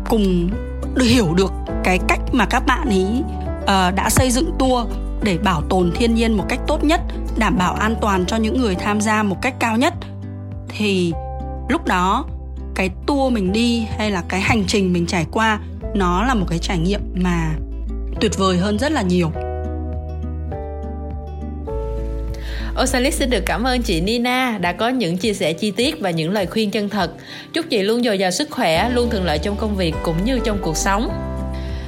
cùng 0.09 0.49
hiểu 1.01 1.33
được 1.33 1.51
cái 1.83 1.99
cách 2.07 2.19
mà 2.31 2.45
các 2.45 2.65
bạn 2.65 2.87
ấy 2.87 3.23
Ờ, 3.65 3.91
đã 3.91 4.09
xây 4.09 4.31
dựng 4.31 4.51
tour 4.59 4.87
để 5.23 5.37
bảo 5.37 5.61
tồn 5.69 5.91
thiên 5.95 6.15
nhiên 6.15 6.33
một 6.33 6.45
cách 6.49 6.59
tốt 6.67 6.83
nhất 6.83 7.01
đảm 7.37 7.57
bảo 7.57 7.73
an 7.73 7.95
toàn 8.01 8.25
cho 8.25 8.37
những 8.37 8.57
người 8.57 8.75
tham 8.75 9.01
gia 9.01 9.23
một 9.23 9.41
cách 9.41 9.53
cao 9.59 9.77
nhất 9.77 9.93
thì 10.69 11.13
lúc 11.69 11.85
đó 11.85 12.25
cái 12.75 12.89
tour 13.07 13.33
mình 13.33 13.51
đi 13.51 13.85
hay 13.97 14.11
là 14.11 14.23
cái 14.29 14.41
hành 14.41 14.63
trình 14.67 14.93
mình 14.93 15.05
trải 15.05 15.25
qua 15.31 15.59
nó 15.95 16.23
là 16.23 16.33
một 16.33 16.45
cái 16.49 16.59
trải 16.59 16.77
nghiệm 16.77 17.01
mà 17.15 17.51
tuyệt 18.21 18.37
vời 18.37 18.57
hơn 18.57 18.79
rất 18.79 18.91
là 18.91 19.01
nhiều 19.01 19.31
Osalis 22.83 23.19
xin 23.19 23.29
được 23.29 23.43
cảm 23.45 23.63
ơn 23.63 23.81
chị 23.81 24.01
Nina 24.01 24.57
đã 24.61 24.73
có 24.73 24.89
những 24.89 25.17
chia 25.17 25.33
sẻ 25.33 25.53
chi 25.53 25.71
tiết 25.71 25.99
và 25.99 26.09
những 26.09 26.31
lời 26.31 26.45
khuyên 26.45 26.71
chân 26.71 26.89
thật. 26.89 27.11
Chúc 27.53 27.65
chị 27.69 27.83
luôn 27.83 28.03
dồi 28.03 28.19
dào 28.19 28.31
sức 28.31 28.51
khỏe, 28.51 28.89
luôn 28.89 29.09
thuận 29.09 29.25
lợi 29.25 29.39
trong 29.39 29.55
công 29.55 29.75
việc 29.75 29.95
cũng 30.03 30.25
như 30.25 30.39
trong 30.45 30.57
cuộc 30.61 30.77
sống. 30.77 31.09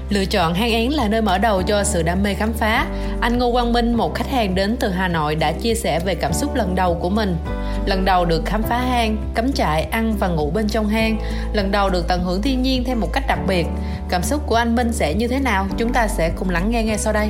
Lựa 0.09 0.25
chọn 0.25 0.54
hang 0.54 0.71
én 0.71 0.92
là 0.92 1.07
nơi 1.07 1.21
mở 1.21 1.38
đầu 1.38 1.63
cho 1.63 1.83
sự 1.83 2.04
đam 2.04 2.24
mê 2.24 2.33
khám 2.33 2.54
phá. 2.54 2.88
Anh 3.21 3.38
Ngô 3.38 3.51
Quang 3.51 3.74
Minh, 3.74 3.94
một 3.94 4.15
khách 4.15 4.31
hàng 4.31 4.56
đến 4.56 4.77
từ 4.80 4.89
Hà 4.89 5.07
Nội 5.07 5.36
đã 5.36 5.51
chia 5.51 5.75
sẻ 5.75 6.00
về 6.00 6.15
cảm 6.15 6.33
xúc 6.33 6.56
lần 6.56 6.75
đầu 6.75 6.95
của 6.95 7.09
mình. 7.09 7.38
Lần 7.86 8.06
đầu 8.06 8.25
được 8.25 8.46
khám 8.46 8.63
phá 8.63 8.77
hang, 8.77 9.17
cắm 9.36 9.53
trại, 9.53 9.84
ăn 9.84 10.15
và 10.20 10.27
ngủ 10.27 10.51
bên 10.51 10.67
trong 10.67 10.88
hang. 10.88 11.17
Lần 11.53 11.72
đầu 11.72 11.89
được 11.89 12.08
tận 12.08 12.24
hưởng 12.24 12.41
thiên 12.41 12.62
nhiên 12.62 12.84
theo 12.84 12.96
một 12.96 13.13
cách 13.13 13.24
đặc 13.27 13.39
biệt. 13.48 13.67
Cảm 14.10 14.24
xúc 14.24 14.43
của 14.48 14.55
anh 14.55 14.75
Minh 14.75 14.93
sẽ 14.93 15.13
như 15.13 15.27
thế 15.27 15.39
nào? 15.39 15.67
Chúng 15.77 15.93
ta 15.93 16.08
sẽ 16.08 16.29
cùng 16.29 16.50
lắng 16.50 16.72
nghe 16.72 16.84
ngay 16.84 16.98
sau 16.98 17.13
đây. 17.13 17.29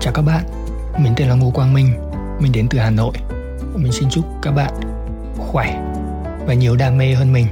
Chào 0.00 0.12
các 0.12 0.22
bạn, 0.22 0.44
mình 0.98 1.12
tên 1.16 1.28
là 1.28 1.34
Ngô 1.34 1.50
Quang 1.50 1.74
Minh, 1.74 1.92
mình 2.40 2.52
đến 2.52 2.66
từ 2.70 2.78
Hà 2.78 2.90
Nội. 2.90 3.12
Mình 3.74 3.92
xin 3.92 4.10
chúc 4.10 4.24
các 4.42 4.50
bạn 4.50 4.72
khỏe 5.38 5.82
và 6.46 6.54
nhiều 6.54 6.76
đam 6.76 6.98
mê 6.98 7.14
hơn 7.14 7.32
mình. 7.32 7.46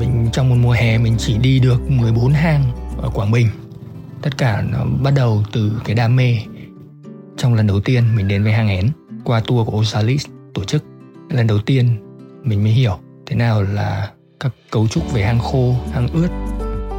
Mình 0.00 0.28
trong 0.32 0.48
một 0.48 0.56
mùa 0.58 0.72
hè 0.72 0.98
mình 0.98 1.14
chỉ 1.18 1.38
đi 1.38 1.58
được 1.58 1.90
14 1.90 2.32
hang 2.32 2.64
ở 2.98 3.10
Quảng 3.14 3.30
Bình. 3.30 3.48
Tất 4.22 4.38
cả 4.38 4.64
nó 4.72 4.84
bắt 5.02 5.12
đầu 5.16 5.42
từ 5.52 5.72
cái 5.84 5.94
đam 5.94 6.16
mê. 6.16 6.36
Trong 7.36 7.54
lần 7.54 7.66
đầu 7.66 7.80
tiên 7.80 8.16
mình 8.16 8.28
đến 8.28 8.42
với 8.42 8.52
hang 8.52 8.68
én 8.68 8.88
qua 9.24 9.40
tour 9.46 9.68
của 9.68 9.78
Osalis 9.78 10.26
tổ 10.54 10.64
chức. 10.64 10.84
Lần 11.30 11.46
đầu 11.46 11.58
tiên 11.58 11.96
mình 12.42 12.62
mới 12.62 12.72
hiểu 12.72 12.98
thế 13.26 13.36
nào 13.36 13.62
là 13.62 14.10
các 14.40 14.52
cấu 14.70 14.88
trúc 14.88 15.12
về 15.12 15.22
hang 15.22 15.38
khô, 15.38 15.74
hang 15.92 16.08
ướt, 16.08 16.28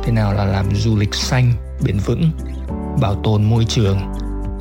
thế 0.04 0.12
nào 0.12 0.34
là 0.34 0.46
làm 0.46 0.76
du 0.76 0.98
lịch 0.98 1.16
xanh, 1.16 1.54
bền 1.84 1.98
vững, 2.06 2.32
bảo 3.02 3.16
tồn 3.16 3.44
môi 3.44 3.66
trường 3.66 3.98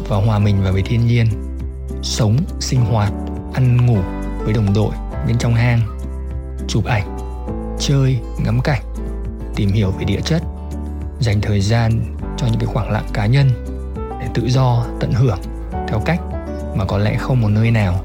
và 0.09 0.17
hòa 0.17 0.39
mình 0.39 0.63
vào 0.63 0.73
với 0.73 0.83
thiên 0.83 1.07
nhiên 1.07 1.27
sống 2.03 2.37
sinh 2.61 2.81
hoạt 2.81 3.13
ăn 3.55 3.87
ngủ 3.87 3.99
với 4.45 4.53
đồng 4.53 4.75
đội 4.75 4.95
bên 5.27 5.39
trong 5.39 5.55
hang 5.55 5.81
chụp 6.69 6.85
ảnh 6.85 7.17
chơi 7.79 8.19
ngắm 8.45 8.61
cảnh 8.65 8.83
tìm 9.57 9.71
hiểu 9.73 9.91
về 9.91 10.05
địa 10.05 10.21
chất 10.21 10.43
dành 11.21 11.41
thời 11.41 11.61
gian 11.61 12.17
cho 12.37 12.47
những 12.47 12.59
cái 12.59 12.67
khoảng 12.67 12.91
lặng 12.91 13.07
cá 13.13 13.27
nhân 13.27 13.51
để 14.21 14.27
tự 14.35 14.49
do 14.49 14.87
tận 15.01 15.13
hưởng 15.13 15.39
theo 15.89 16.03
cách 16.05 16.21
mà 16.77 16.85
có 16.85 16.99
lẽ 16.99 17.17
không 17.19 17.41
một 17.41 17.49
nơi 17.49 17.71
nào 17.71 18.05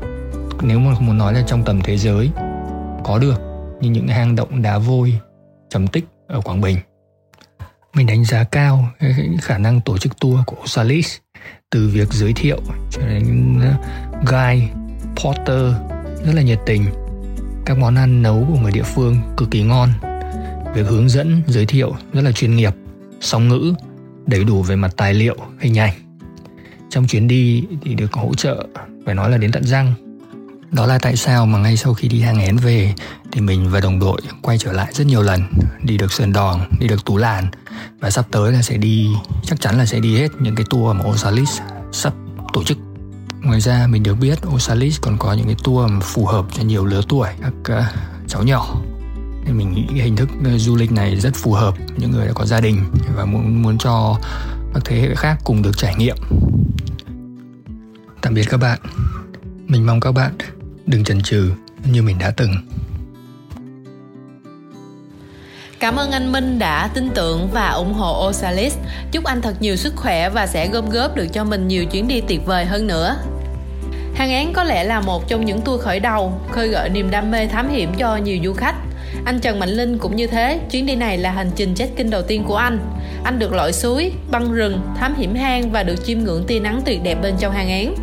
nếu 0.62 0.80
mà 0.80 0.92
muốn 1.00 1.18
nói 1.18 1.34
là 1.34 1.44
trong 1.48 1.64
tầm 1.64 1.82
thế 1.84 1.98
giới 1.98 2.30
có 3.04 3.20
được 3.20 3.42
như 3.82 3.90
những 3.90 4.08
hang 4.08 4.36
động 4.36 4.62
đá 4.62 4.78
vôi 4.78 5.20
trầm 5.70 5.88
tích 5.88 6.06
ở 6.28 6.42
Quảng 6.42 6.62
Bình. 6.62 6.78
Mình 7.94 8.08
đánh 8.08 8.26
giá 8.26 8.44
cao 8.44 8.90
cái 9.00 9.14
khả 9.42 9.58
năng 9.58 9.82
tổ 9.82 9.98
chức 9.98 10.20
tour 10.20 10.40
của 10.46 10.56
Osalis 10.64 11.18
từ 11.70 11.90
việc 11.94 12.14
giới 12.14 12.34
thiệu 12.34 12.60
cho 12.92 13.02
đến 13.02 13.60
guide, 14.26 14.68
porter 15.16 15.74
rất 16.26 16.34
là 16.34 16.42
nhiệt 16.42 16.60
tình. 16.66 16.86
Các 17.66 17.78
món 17.78 17.96
ăn 17.96 18.22
nấu 18.22 18.46
của 18.48 18.60
người 18.60 18.72
địa 18.72 18.84
phương 18.84 19.16
cực 19.38 19.52
kỳ 19.52 19.64
ngon. 19.64 19.90
Việc 20.74 20.88
hướng 20.88 21.10
dẫn, 21.10 21.42
giới 21.48 21.66
thiệu 21.66 21.96
rất 22.14 22.22
là 22.22 22.32
chuyên 22.32 22.56
nghiệp, 22.56 22.74
song 23.22 23.48
ngữ, 23.48 23.74
đầy 24.26 24.44
đủ 24.44 24.64
về 24.64 24.76
mặt 24.76 24.94
tài 24.98 25.14
liệu, 25.14 25.38
hình 25.60 25.80
ảnh. 25.80 25.94
Trong 26.90 27.08
chuyến 27.08 27.28
đi 27.28 27.64
thì 27.82 27.96
được 27.96 28.14
hỗ 28.14 28.34
trợ 28.34 28.68
phải 29.06 29.16
nói 29.16 29.30
là 29.30 29.38
đến 29.38 29.52
tận 29.52 29.64
răng. 29.64 29.94
Đó 30.72 30.86
là 30.86 31.00
tại 31.00 31.16
sao 31.16 31.46
mà 31.46 31.60
ngay 31.60 31.78
sau 31.78 31.94
khi 31.94 32.08
đi 32.08 32.22
hàng 32.22 32.40
én 32.40 32.58
về 32.58 32.94
thì 33.32 33.42
mình 33.42 33.70
và 33.70 33.80
đồng 33.80 34.00
đội 34.00 34.22
quay 34.42 34.58
trở 34.58 34.72
lại 34.72 34.88
rất 34.94 35.08
nhiều 35.08 35.22
lần 35.22 35.42
đi 35.84 35.98
được 35.98 36.12
sơn 36.12 36.34
đòn 36.34 36.60
đi 36.80 36.88
được 36.88 37.06
tú 37.06 37.18
làn. 37.18 37.48
Và 38.00 38.10
sắp 38.10 38.26
tới 38.32 38.52
là 38.52 38.62
sẽ 38.62 38.78
đi 38.78 39.08
chắc 39.44 39.62
chắn 39.62 39.78
là 39.78 39.86
sẽ 39.86 40.00
đi 40.00 40.18
hết 40.18 40.28
những 40.40 40.56
cái 40.56 40.66
tour 40.70 40.96
mà 40.96 41.06
Osalis 41.06 41.60
sắp 41.92 42.14
tổ 42.54 42.64
chức. 42.64 42.78
Ngoài 43.42 43.62
ra 43.62 43.88
mình 43.88 44.04
được 44.04 44.16
biết 44.16 44.40
Osalis 44.48 45.02
còn 45.02 45.18
có 45.18 45.34
những 45.34 45.46
cái 45.46 45.56
tour 45.64 45.92
phù 46.02 46.26
hợp 46.26 46.46
cho 46.54 46.64
nhiều 46.64 46.86
lứa 46.86 47.02
tuổi 47.10 47.30
các 47.42 47.78
uh, 47.80 47.86
cháu 48.28 48.44
nhỏ 48.44 48.76
mình 49.46 49.74
nghĩ 49.74 50.02
hình 50.02 50.16
thức 50.16 50.30
ờ, 50.46 50.58
du 50.58 50.76
lịch 50.76 50.92
này 50.92 51.16
rất 51.16 51.36
phù 51.36 51.54
hợp 51.54 51.74
những 51.98 52.12
người 52.12 52.28
đã 52.28 52.34
có 52.34 52.46
gia 52.46 52.62
đình 52.62 52.84
và 53.16 53.26
muốn 53.26 53.62
muốn 53.62 53.78
cho 53.78 54.20
các 54.74 54.84
thế 54.86 55.00
hệ 55.02 55.16
khác 55.16 55.38
cùng 55.44 55.62
được 55.62 55.78
trải 55.78 55.96
nghiệm 55.96 56.16
tạm 58.22 58.34
biệt 58.34 58.46
các 58.50 58.58
bạn 58.58 58.80
mình 59.68 59.86
mong 59.86 60.00
các 60.00 60.12
bạn 60.12 60.32
đừng 60.86 61.04
chần 61.04 61.22
chừ 61.22 61.52
như 61.86 62.02
mình 62.02 62.18
đã 62.20 62.32
từng 62.32 62.52
Cảm 65.82 65.96
ơn 65.96 66.12
anh 66.12 66.32
Minh 66.32 66.60
đã 66.60 66.90
tin 66.94 67.10
tưởng 67.10 67.50
và 67.52 67.70
ủng 67.70 67.94
hộ 67.94 68.28
Osalis. 68.30 68.78
Chúc 69.12 69.24
anh 69.24 69.42
thật 69.42 69.54
nhiều 69.60 69.76
sức 69.76 69.94
khỏe 69.96 70.30
và 70.30 70.48
sẽ 70.48 70.68
gom 70.68 70.90
góp 70.90 71.16
được 71.16 71.28
cho 71.34 71.44
mình 71.44 71.68
nhiều 71.68 71.86
chuyến 71.86 72.08
đi 72.08 72.22
tuyệt 72.22 72.46
vời 72.46 72.66
hơn 72.66 72.88
nữa. 72.88 73.16
Hàng 74.16 74.32
án 74.32 74.54
có 74.54 74.64
lẽ 74.64 74.84
là 74.84 75.02
một 75.02 75.28
trong 75.28 75.46
những 75.46 75.62
tour 75.62 75.82
khởi 75.82 76.00
đầu, 76.00 76.42
khơi 76.52 76.68
gợi 76.68 76.90
niềm 76.90 77.12
đam 77.12 77.32
mê 77.32 77.48
thám 77.48 77.70
hiểm 77.70 77.94
cho 77.98 78.18
nhiều 78.18 78.38
du 78.44 78.54
khách. 78.54 78.76
Anh 79.26 79.40
Trần 79.40 79.60
Mạnh 79.60 79.70
Linh 79.70 79.98
cũng 79.98 80.16
như 80.16 80.28
thế, 80.28 80.60
chuyến 80.72 80.86
đi 80.86 80.96
này 80.96 81.18
là 81.18 81.32
hành 81.32 81.52
trình 81.56 81.76
check-in 81.76 82.10
đầu 82.10 82.22
tiên 82.22 82.44
của 82.48 82.56
anh. 82.56 82.80
Anh 83.24 83.40
được 83.40 83.54
lội 83.54 83.74
suối, 83.74 84.14
băng 84.32 84.52
rừng, 84.52 84.82
thám 84.98 85.16
hiểm 85.16 85.36
hang 85.36 85.72
và 85.72 85.84
được 85.84 86.06
chiêm 86.06 86.20
ngưỡng 86.20 86.44
tia 86.48 86.60
nắng 86.60 86.82
tuyệt 86.86 87.04
đẹp 87.04 87.16
bên 87.22 87.36
trong 87.40 87.54
hang 87.54 87.68
én. 87.68 87.94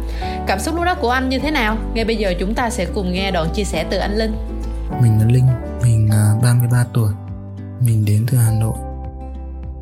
Cảm 0.47 0.59
xúc 0.61 0.75
lúc 0.75 0.85
đó 0.85 0.95
của 0.95 1.11
anh 1.11 1.29
như 1.29 1.39
thế 1.39 1.51
nào? 1.51 1.77
Ngay 1.95 2.05
bây 2.05 2.17
giờ 2.17 2.35
chúng 2.41 2.55
ta 2.55 2.71
sẽ 2.71 2.87
cùng 2.95 3.13
nghe 3.13 3.31
đoạn 3.31 3.49
chia 3.55 3.65
sẻ 3.65 3.85
từ 3.91 3.99
anh 3.99 4.17
Linh. 4.17 4.33
Mình 5.03 5.19
là 5.19 5.25
Linh, 5.27 5.47
mình 5.83 6.09
à, 6.13 6.35
33 6.43 6.85
tuổi, 6.95 7.13
mình 7.81 8.05
đến 8.05 8.27
từ 8.31 8.39
Hà 8.39 8.51
Nội. 8.53 8.79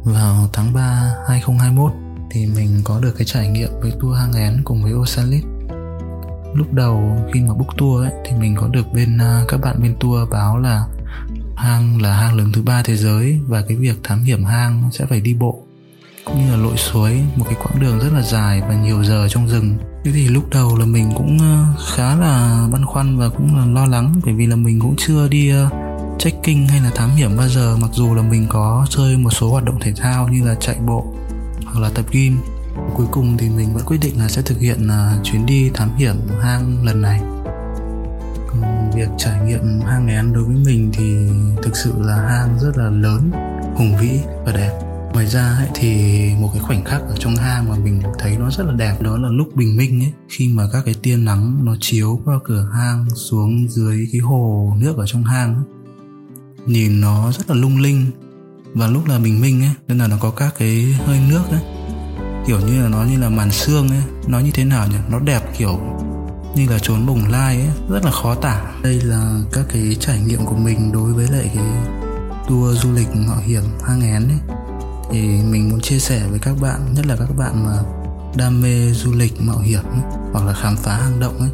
Vào 0.04 0.48
tháng 0.52 0.72
3 0.72 1.14
2021 1.28 1.92
thì 2.30 2.46
mình 2.46 2.80
có 2.84 3.00
được 3.00 3.14
cái 3.18 3.24
trải 3.24 3.48
nghiệm 3.48 3.70
với 3.80 3.92
tour 4.00 4.18
hang 4.18 4.32
én 4.32 4.60
cùng 4.64 4.82
với 4.82 4.92
Osalit. 4.92 5.44
Lúc 6.54 6.72
đầu 6.72 7.16
khi 7.32 7.40
mà 7.40 7.54
book 7.54 7.76
tour 7.78 8.04
ấy 8.04 8.12
thì 8.24 8.36
mình 8.36 8.56
có 8.60 8.68
được 8.68 8.86
bên 8.94 9.16
uh, 9.16 9.48
các 9.48 9.60
bạn 9.60 9.82
bên 9.82 9.96
tour 10.00 10.30
báo 10.30 10.58
là 10.58 10.84
hang 11.56 12.02
là 12.02 12.12
hang 12.12 12.36
lớn 12.36 12.52
thứ 12.52 12.62
ba 12.62 12.82
thế 12.82 12.96
giới 12.96 13.40
và 13.46 13.62
cái 13.68 13.76
việc 13.76 13.96
thám 14.02 14.22
hiểm 14.22 14.44
hang 14.44 14.90
sẽ 14.92 15.06
phải 15.06 15.20
đi 15.20 15.34
bộ 15.34 15.66
cũng 16.26 16.44
như 16.44 16.50
là 16.50 16.56
lội 16.56 16.76
suối, 16.76 17.22
một 17.36 17.44
cái 17.44 17.54
quãng 17.54 17.80
đường 17.80 17.98
rất 17.98 18.12
là 18.14 18.22
dài 18.22 18.60
và 18.60 18.74
nhiều 18.74 19.04
giờ 19.04 19.28
trong 19.28 19.48
rừng. 19.48 19.76
Thế 20.04 20.12
thì 20.14 20.28
lúc 20.28 20.50
đầu 20.50 20.76
là 20.78 20.84
mình 20.84 21.12
cũng 21.16 21.38
ờ, 21.38 21.64
khá 21.94 22.16
là 22.16 22.66
băn 22.72 22.86
khoăn 22.86 23.18
và 23.18 23.28
cũng 23.28 23.56
là 23.56 23.66
lo 23.66 23.86
lắng 23.86 24.14
bởi 24.24 24.34
vì 24.34 24.46
là 24.46 24.56
mình 24.56 24.80
cũng 24.80 24.94
chưa 24.98 25.28
đi 25.28 25.50
ờ, 25.50 25.68
trekking 26.18 26.66
hay 26.68 26.80
là 26.80 26.90
thám 26.94 27.10
hiểm 27.10 27.36
bao 27.36 27.48
giờ, 27.48 27.76
mặc 27.80 27.90
dù 27.92 28.14
là 28.14 28.22
mình 28.22 28.46
có 28.48 28.86
chơi 28.90 29.16
một 29.16 29.30
số 29.30 29.50
hoạt 29.50 29.64
động 29.64 29.80
thể 29.80 29.92
thao 29.96 30.28
như 30.28 30.44
là 30.44 30.54
chạy 30.54 30.76
bộ 30.86 31.14
hoặc 31.64 31.80
là 31.80 31.90
tập 31.94 32.04
gym. 32.10 32.38
Cuối 32.94 33.06
cùng 33.10 33.36
thì 33.38 33.48
mình 33.48 33.74
vẫn 33.74 33.84
quyết 33.86 33.98
định 34.00 34.18
là 34.18 34.28
sẽ 34.28 34.42
thực 34.42 34.60
hiện 34.60 34.88
ờ, 34.88 35.20
chuyến 35.24 35.46
đi 35.46 35.70
thám 35.74 35.96
hiểm 35.96 36.16
hang 36.42 36.84
lần 36.84 37.02
này 37.02 37.20
việc 38.96 39.08
trải 39.18 39.40
nghiệm 39.46 39.80
hang 39.80 40.08
én 40.08 40.32
đối 40.32 40.44
với 40.44 40.56
mình 40.56 40.90
thì 40.92 41.28
thực 41.62 41.76
sự 41.76 41.92
là 41.98 42.16
hang 42.16 42.58
rất 42.60 42.76
là 42.76 42.90
lớn 42.90 43.30
hùng 43.74 43.96
vĩ 44.00 44.20
và 44.44 44.52
đẹp. 44.52 44.80
Ngoài 45.12 45.26
ra 45.26 45.56
ấy, 45.58 45.68
thì 45.74 46.20
một 46.40 46.50
cái 46.52 46.62
khoảnh 46.62 46.84
khắc 46.84 47.00
ở 47.00 47.14
trong 47.18 47.36
hang 47.36 47.68
mà 47.68 47.76
mình 47.84 48.02
thấy 48.18 48.36
nó 48.38 48.50
rất 48.50 48.66
là 48.66 48.72
đẹp 48.72 49.02
đó 49.02 49.16
là 49.16 49.28
lúc 49.28 49.56
bình 49.56 49.76
minh 49.76 50.02
ấy. 50.04 50.12
Khi 50.28 50.48
mà 50.48 50.62
các 50.72 50.82
cái 50.84 50.94
tia 51.02 51.16
nắng 51.16 51.64
nó 51.64 51.76
chiếu 51.80 52.20
qua 52.24 52.38
cửa 52.44 52.70
hang 52.74 53.06
xuống 53.14 53.68
dưới 53.68 54.08
cái 54.12 54.20
hồ 54.20 54.72
nước 54.78 54.96
ở 54.96 55.06
trong 55.06 55.24
hang 55.24 55.54
ấy. 55.54 55.64
nhìn 56.66 57.00
nó 57.00 57.32
rất 57.32 57.50
là 57.50 57.56
lung 57.56 57.78
linh. 57.78 58.06
Và 58.74 58.86
lúc 58.86 59.06
là 59.06 59.18
bình 59.18 59.40
minh 59.40 59.62
ấy 59.62 59.72
nên 59.88 59.98
là 59.98 60.06
nó 60.06 60.16
có 60.20 60.30
các 60.30 60.54
cái 60.58 60.96
hơi 61.06 61.20
nước 61.30 61.42
ấy 61.50 61.60
kiểu 62.46 62.60
như 62.60 62.82
là 62.82 62.88
nó 62.88 63.04
như 63.04 63.18
là 63.18 63.28
màn 63.28 63.50
xương 63.50 63.88
ấy. 63.88 64.02
Nó 64.26 64.38
như 64.38 64.50
thế 64.54 64.64
nào 64.64 64.88
nhỉ? 64.88 64.98
Nó 65.10 65.18
đẹp 65.18 65.42
kiểu 65.58 65.78
như 66.56 66.66
là 66.68 66.78
trốn 66.78 67.06
bồng 67.06 67.28
lai 67.28 67.56
ấy 67.56 67.68
rất 67.88 68.04
là 68.04 68.10
khó 68.10 68.34
tả. 68.34 68.62
Đây 68.82 69.00
là 69.00 69.40
các 69.52 69.64
cái 69.68 69.96
trải 70.00 70.20
nghiệm 70.20 70.44
của 70.44 70.56
mình 70.56 70.92
đối 70.92 71.12
với 71.12 71.28
lại 71.28 71.50
cái 71.54 71.64
tour 72.48 72.78
du 72.82 72.92
lịch 72.92 73.08
mạo 73.16 73.40
hiểm 73.46 73.62
hang 73.84 74.00
én 74.00 74.28
ấy. 74.28 74.56
Thì 75.10 75.20
mình 75.50 75.70
muốn 75.70 75.80
chia 75.80 75.98
sẻ 75.98 76.22
với 76.30 76.38
các 76.38 76.56
bạn 76.60 76.94
nhất 76.94 77.06
là 77.06 77.16
các 77.16 77.36
bạn 77.36 77.66
mà 77.66 77.78
đam 78.36 78.62
mê 78.62 78.92
du 78.92 79.12
lịch 79.12 79.40
mạo 79.40 79.58
hiểm 79.58 79.84
ấy, 79.84 80.02
hoặc 80.32 80.46
là 80.46 80.52
khám 80.52 80.76
phá 80.76 80.96
hang 80.96 81.20
động 81.20 81.38
ấy. 81.38 81.50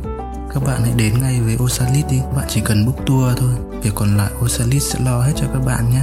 Các 0.54 0.62
bạn 0.62 0.82
hãy 0.82 0.92
đến 0.97 1.21
ngay 1.21 1.40
với 1.40 1.56
Osalit 1.56 2.04
đi. 2.11 2.21
Bạn 2.37 2.47
chỉ 2.49 2.61
cần 2.64 2.87
book 2.87 3.06
tour 3.06 3.38
thôi 3.38 3.52
việc 3.82 3.92
còn 3.94 4.16
lại 4.16 4.30
Osalit 4.44 4.82
sẽ 4.82 4.99
lo 5.04 5.23
hết 5.23 5.32
cho 5.37 5.47
các 5.52 5.64
bạn 5.66 5.90
nhé. 5.90 6.02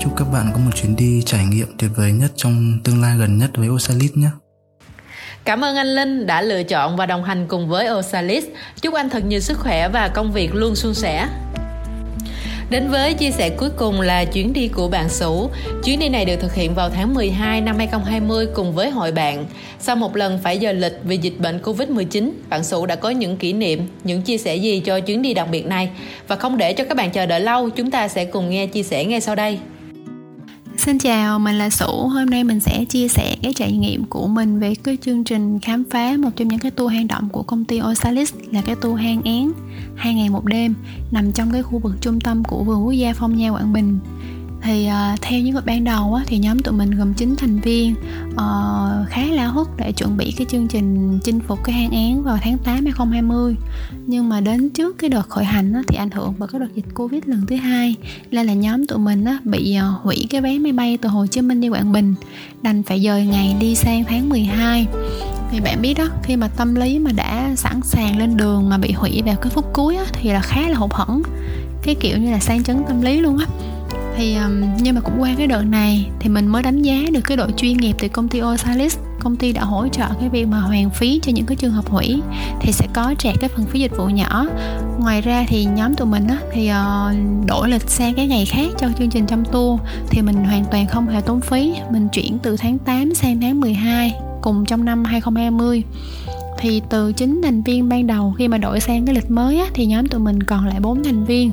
Chúc 0.00 0.12
các 0.16 0.32
bạn 0.32 0.50
có 0.52 0.58
một 0.58 0.70
chuyến 0.74 0.96
đi 0.96 1.22
trải 1.26 1.46
nghiệm 1.46 1.68
tuyệt 1.78 1.90
vời 1.96 2.12
nhất 2.12 2.32
trong 2.36 2.78
tương 2.84 3.02
lai 3.02 3.18
gần 3.18 3.38
nhất 3.38 3.50
với 3.56 3.68
Osalit 3.68 4.16
nhé. 4.16 4.30
Cảm 5.44 5.64
ơn 5.64 5.76
anh 5.76 5.94
Linh 5.94 6.26
đã 6.26 6.42
lựa 6.42 6.62
chọn 6.62 6.96
và 6.96 7.06
đồng 7.06 7.24
hành 7.24 7.46
cùng 7.48 7.68
với 7.68 7.88
Osalis. 7.90 8.44
Chúc 8.82 8.94
anh 8.94 9.10
thật 9.10 9.24
nhiều 9.24 9.40
sức 9.40 9.58
khỏe 9.58 9.88
và 9.88 10.08
công 10.08 10.32
việc 10.32 10.54
luôn 10.54 10.74
suôn 10.74 10.94
sẻ. 10.94 11.28
Đến 12.70 12.88
với 12.88 13.14
chia 13.14 13.30
sẻ 13.30 13.50
cuối 13.50 13.70
cùng 13.76 14.00
là 14.00 14.24
chuyến 14.24 14.52
đi 14.52 14.68
của 14.68 14.88
bạn 14.88 15.08
Sủ. 15.08 15.50
Chuyến 15.84 15.98
đi 15.98 16.08
này 16.08 16.24
được 16.24 16.36
thực 16.40 16.54
hiện 16.54 16.74
vào 16.74 16.90
tháng 16.90 17.14
12 17.14 17.60
năm 17.60 17.76
2020 17.78 18.46
cùng 18.54 18.72
với 18.72 18.90
hội 18.90 19.12
bạn. 19.12 19.46
Sau 19.80 19.96
một 19.96 20.16
lần 20.16 20.38
phải 20.42 20.58
giờ 20.58 20.72
lịch 20.72 20.98
vì 21.04 21.16
dịch 21.16 21.38
bệnh 21.38 21.58
Covid-19, 21.62 22.30
bạn 22.48 22.64
Sủ 22.64 22.86
đã 22.86 22.96
có 22.96 23.10
những 23.10 23.36
kỷ 23.36 23.52
niệm, 23.52 23.86
những 24.04 24.22
chia 24.22 24.38
sẻ 24.38 24.56
gì 24.56 24.80
cho 24.80 25.00
chuyến 25.00 25.22
đi 25.22 25.34
đặc 25.34 25.48
biệt 25.50 25.66
này. 25.66 25.90
Và 26.28 26.36
không 26.36 26.58
để 26.58 26.72
cho 26.72 26.84
các 26.84 26.96
bạn 26.96 27.10
chờ 27.10 27.26
đợi 27.26 27.40
lâu, 27.40 27.70
chúng 27.70 27.90
ta 27.90 28.08
sẽ 28.08 28.24
cùng 28.24 28.50
nghe 28.50 28.66
chia 28.66 28.82
sẻ 28.82 29.04
ngay 29.04 29.20
sau 29.20 29.34
đây. 29.34 29.58
Xin 30.80 30.98
chào, 30.98 31.38
mình 31.38 31.54
là 31.54 31.70
Sủ. 31.70 32.08
Hôm 32.08 32.26
nay 32.26 32.44
mình 32.44 32.60
sẽ 32.60 32.84
chia 32.84 33.08
sẻ 33.08 33.36
cái 33.42 33.52
trải 33.52 33.72
nghiệm 33.72 34.04
của 34.04 34.26
mình 34.26 34.60
về 34.60 34.74
cái 34.74 34.98
chương 35.00 35.24
trình 35.24 35.60
khám 35.60 35.84
phá 35.90 36.16
một 36.18 36.30
trong 36.36 36.48
những 36.48 36.58
cái 36.58 36.70
tour 36.70 36.92
hang 36.92 37.08
động 37.08 37.28
của 37.28 37.42
công 37.42 37.64
ty 37.64 37.80
Osalis 37.90 38.34
là 38.50 38.62
cái 38.62 38.74
tour 38.80 39.00
hang 39.00 39.22
én 39.22 39.52
hai 39.96 40.14
ngày 40.14 40.28
một 40.28 40.44
đêm 40.44 40.74
nằm 41.10 41.32
trong 41.32 41.50
cái 41.52 41.62
khu 41.62 41.78
vực 41.78 41.92
trung 42.00 42.20
tâm 42.20 42.44
của 42.44 42.64
vườn 42.64 42.86
quốc 42.86 42.92
gia 42.92 43.12
Phong 43.12 43.36
Nha 43.36 43.50
Quảng 43.50 43.72
Bình 43.72 43.98
thì 44.62 44.88
uh, 44.88 45.20
theo 45.20 45.40
những 45.40 45.54
cái 45.54 45.62
ban 45.66 45.84
đầu 45.84 46.14
á, 46.14 46.24
thì 46.26 46.38
nhóm 46.38 46.62
tụi 46.62 46.74
mình 46.74 46.90
gồm 46.90 47.14
9 47.14 47.34
thành 47.38 47.60
viên 47.60 47.94
uh, 48.32 49.08
khá 49.08 49.24
là 49.30 49.46
hút 49.46 49.68
để 49.76 49.92
chuẩn 49.92 50.16
bị 50.16 50.34
cái 50.36 50.46
chương 50.50 50.68
trình 50.68 51.18
chinh 51.24 51.40
phục 51.40 51.64
cái 51.64 51.74
hang 51.74 51.90
án 51.90 52.22
vào 52.22 52.38
tháng 52.42 52.58
8 52.58 52.74
2020 52.74 53.56
nhưng 54.06 54.28
mà 54.28 54.40
đến 54.40 54.70
trước 54.70 54.98
cái 54.98 55.10
đợt 55.10 55.28
khởi 55.28 55.44
hành 55.44 55.72
á, 55.72 55.82
thì 55.88 55.96
ảnh 55.96 56.10
hưởng 56.10 56.34
bởi 56.38 56.48
cái 56.48 56.60
đợt 56.60 56.74
dịch 56.74 56.94
covid 56.94 57.22
lần 57.26 57.46
thứ 57.46 57.56
hai 57.56 57.94
nên 58.30 58.46
là 58.46 58.54
nhóm 58.54 58.86
tụi 58.86 58.98
mình 58.98 59.24
á, 59.24 59.38
bị 59.44 59.76
uh, 59.78 60.02
hủy 60.02 60.26
cái 60.30 60.40
vé 60.40 60.58
máy 60.58 60.72
bay 60.72 60.96
từ 60.96 61.08
Hồ 61.08 61.26
Chí 61.26 61.40
Minh 61.40 61.60
đi 61.60 61.68
Quảng 61.68 61.92
Bình 61.92 62.14
đành 62.62 62.82
phải 62.82 63.02
dời 63.02 63.26
ngày 63.26 63.56
đi 63.60 63.74
sang 63.74 64.04
tháng 64.04 64.28
12 64.28 64.86
thì 65.50 65.60
bạn 65.60 65.82
biết 65.82 65.94
đó 65.94 66.08
khi 66.22 66.36
mà 66.36 66.48
tâm 66.56 66.74
lý 66.74 66.98
mà 66.98 67.12
đã 67.12 67.52
sẵn 67.56 67.80
sàng 67.82 68.18
lên 68.18 68.36
đường 68.36 68.68
mà 68.68 68.78
bị 68.78 68.92
hủy 68.92 69.22
vào 69.26 69.36
cái 69.36 69.50
phút 69.50 69.72
cuối 69.72 69.96
á, 69.96 70.04
thì 70.12 70.30
là 70.30 70.40
khá 70.40 70.68
là 70.68 70.76
hụt 70.76 70.90
hẫng. 70.92 71.22
Cái 71.82 71.94
kiểu 71.94 72.18
như 72.18 72.30
là 72.30 72.38
sang 72.38 72.62
chấn 72.62 72.82
tâm 72.88 73.02
lý 73.02 73.20
luôn 73.20 73.38
á 73.38 73.46
thì 74.16 74.36
um, 74.36 74.76
nhưng 74.76 74.94
mà 74.94 75.00
cũng 75.00 75.20
qua 75.20 75.34
cái 75.38 75.46
đợt 75.46 75.62
này 75.62 76.10
thì 76.20 76.28
mình 76.28 76.46
mới 76.46 76.62
đánh 76.62 76.82
giá 76.82 76.94
được 77.12 77.20
cái 77.24 77.36
độ 77.36 77.46
chuyên 77.56 77.76
nghiệp 77.76 77.96
từ 77.98 78.08
công 78.08 78.28
ty 78.28 78.42
Osalis. 78.42 78.98
Công 79.20 79.36
ty 79.36 79.52
đã 79.52 79.64
hỗ 79.64 79.88
trợ 79.88 80.06
cái 80.20 80.28
việc 80.28 80.44
mà 80.48 80.60
hoàn 80.60 80.90
phí 80.90 81.20
cho 81.22 81.32
những 81.32 81.46
cái 81.46 81.56
trường 81.56 81.72
hợp 81.72 81.88
hủy 81.88 82.22
thì 82.60 82.72
sẽ 82.72 82.86
có 82.92 83.14
trả 83.18 83.30
cái 83.40 83.48
phần 83.48 83.66
phí 83.66 83.80
dịch 83.80 83.96
vụ 83.96 84.06
nhỏ. 84.06 84.46
Ngoài 84.98 85.20
ra 85.20 85.44
thì 85.48 85.64
nhóm 85.64 85.94
tụi 85.94 86.06
mình 86.06 86.26
á, 86.28 86.36
thì 86.52 86.70
uh, 86.70 87.46
đổi 87.46 87.70
lịch 87.70 87.90
sang 87.90 88.14
cái 88.14 88.26
ngày 88.26 88.46
khác 88.46 88.66
cho 88.78 88.88
chương 88.98 89.10
trình 89.10 89.26
trong 89.26 89.44
tour. 89.44 89.80
Thì 90.08 90.22
mình 90.22 90.44
hoàn 90.44 90.64
toàn 90.70 90.86
không 90.86 91.08
hề 91.08 91.20
tốn 91.20 91.40
phí. 91.40 91.74
Mình 91.92 92.08
chuyển 92.08 92.38
từ 92.42 92.56
tháng 92.56 92.78
8 92.78 93.14
sang 93.14 93.40
tháng 93.40 93.60
12 93.60 94.14
cùng 94.42 94.64
trong 94.64 94.84
năm 94.84 95.04
2020 95.04 95.82
thì 96.60 96.82
từ 96.90 97.12
9 97.12 97.40
thành 97.42 97.62
viên 97.62 97.88
ban 97.88 98.06
đầu 98.06 98.34
khi 98.38 98.48
mà 98.48 98.58
đổi 98.58 98.80
sang 98.80 99.06
cái 99.06 99.14
lịch 99.14 99.30
mới 99.30 99.58
á, 99.58 99.66
thì 99.74 99.86
nhóm 99.86 100.08
tụi 100.08 100.20
mình 100.20 100.42
còn 100.42 100.66
lại 100.66 100.80
4 100.80 101.04
thành 101.04 101.24
viên. 101.24 101.50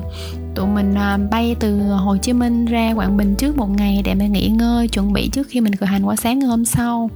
Tụi 0.54 0.66
mình 0.66 0.94
à, 0.94 1.18
bay 1.30 1.56
từ 1.60 1.78
Hồ 1.78 2.16
Chí 2.16 2.32
Minh 2.32 2.64
ra 2.64 2.92
Quảng 2.96 3.16
Bình 3.16 3.34
trước 3.34 3.56
một 3.56 3.70
ngày 3.70 4.02
để 4.04 4.14
mà 4.14 4.26
nghỉ 4.26 4.48
ngơi 4.48 4.88
chuẩn 4.88 5.12
bị 5.12 5.28
trước 5.28 5.46
khi 5.48 5.60
mình 5.60 5.74
khởi 5.74 5.86
hành 5.86 6.06
qua 6.06 6.16
sáng 6.16 6.38
ngày 6.38 6.48
hôm 6.48 6.64
sau 6.64 7.10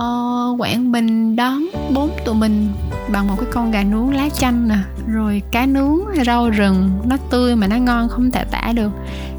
ờ, 0.00 0.54
Quảng 0.58 0.92
Bình 0.92 1.36
đón 1.36 1.66
bốn 1.94 2.10
tụi 2.24 2.34
mình 2.34 2.68
bằng 3.12 3.28
một 3.28 3.34
cái 3.36 3.48
con 3.52 3.70
gà 3.70 3.82
nướng 3.82 4.14
lá 4.14 4.28
chanh 4.28 4.68
nè. 4.68 4.78
Rồi 5.06 5.42
cá 5.50 5.66
nướng 5.66 5.98
rau 6.26 6.50
rừng 6.50 6.90
nó 7.04 7.16
tươi 7.30 7.56
mà 7.56 7.66
nó 7.66 7.76
ngon 7.76 8.08
không 8.08 8.30
thể 8.30 8.44
tả 8.44 8.72
được. 8.74 8.90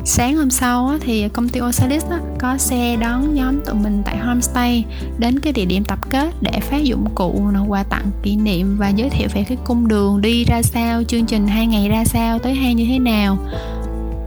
Sáng 0.06 0.36
hôm 0.36 0.50
sau 0.50 0.88
á, 0.88 0.98
thì 1.02 1.30
công 1.30 1.50
ty 1.50 1.60
Osalis 1.62 2.06
á, 2.10 2.20
có 2.40 2.58
xe 2.58 2.98
đón 3.02 3.34
nhóm 3.34 3.62
tụi 3.66 3.76
mình 3.76 4.02
tại 4.06 4.18
homestay 4.18 4.86
đến 5.18 5.40
cái 5.40 5.54
địa 5.54 5.66
điểm 5.66 5.84
tập 5.84 6.00
kết 6.10 6.34
để 6.42 6.60
phát 6.62 6.84
dụng 6.84 7.06
cụ 7.16 7.42
quà 7.68 7.84
tặng 7.84 8.06
kỷ 8.24 8.36
niệm 8.36 8.78
và 8.78 8.90
giới 8.90 9.10
thiệu 9.10 9.28
về 9.34 9.44
cái 9.44 9.58
cung 9.66 9.88
đường 9.88 10.22
đi 10.22 10.44
ra 10.44 10.62
sao 10.62 11.04
chương 11.04 11.26
trình 11.26 11.48
hai 11.48 11.68
ngày 11.68 11.90
ra 11.90 12.06
sao 12.06 12.40
tới 12.40 12.54
hai 12.54 12.74
như 12.74 12.86
thế 12.90 13.00
nào. 13.00 13.38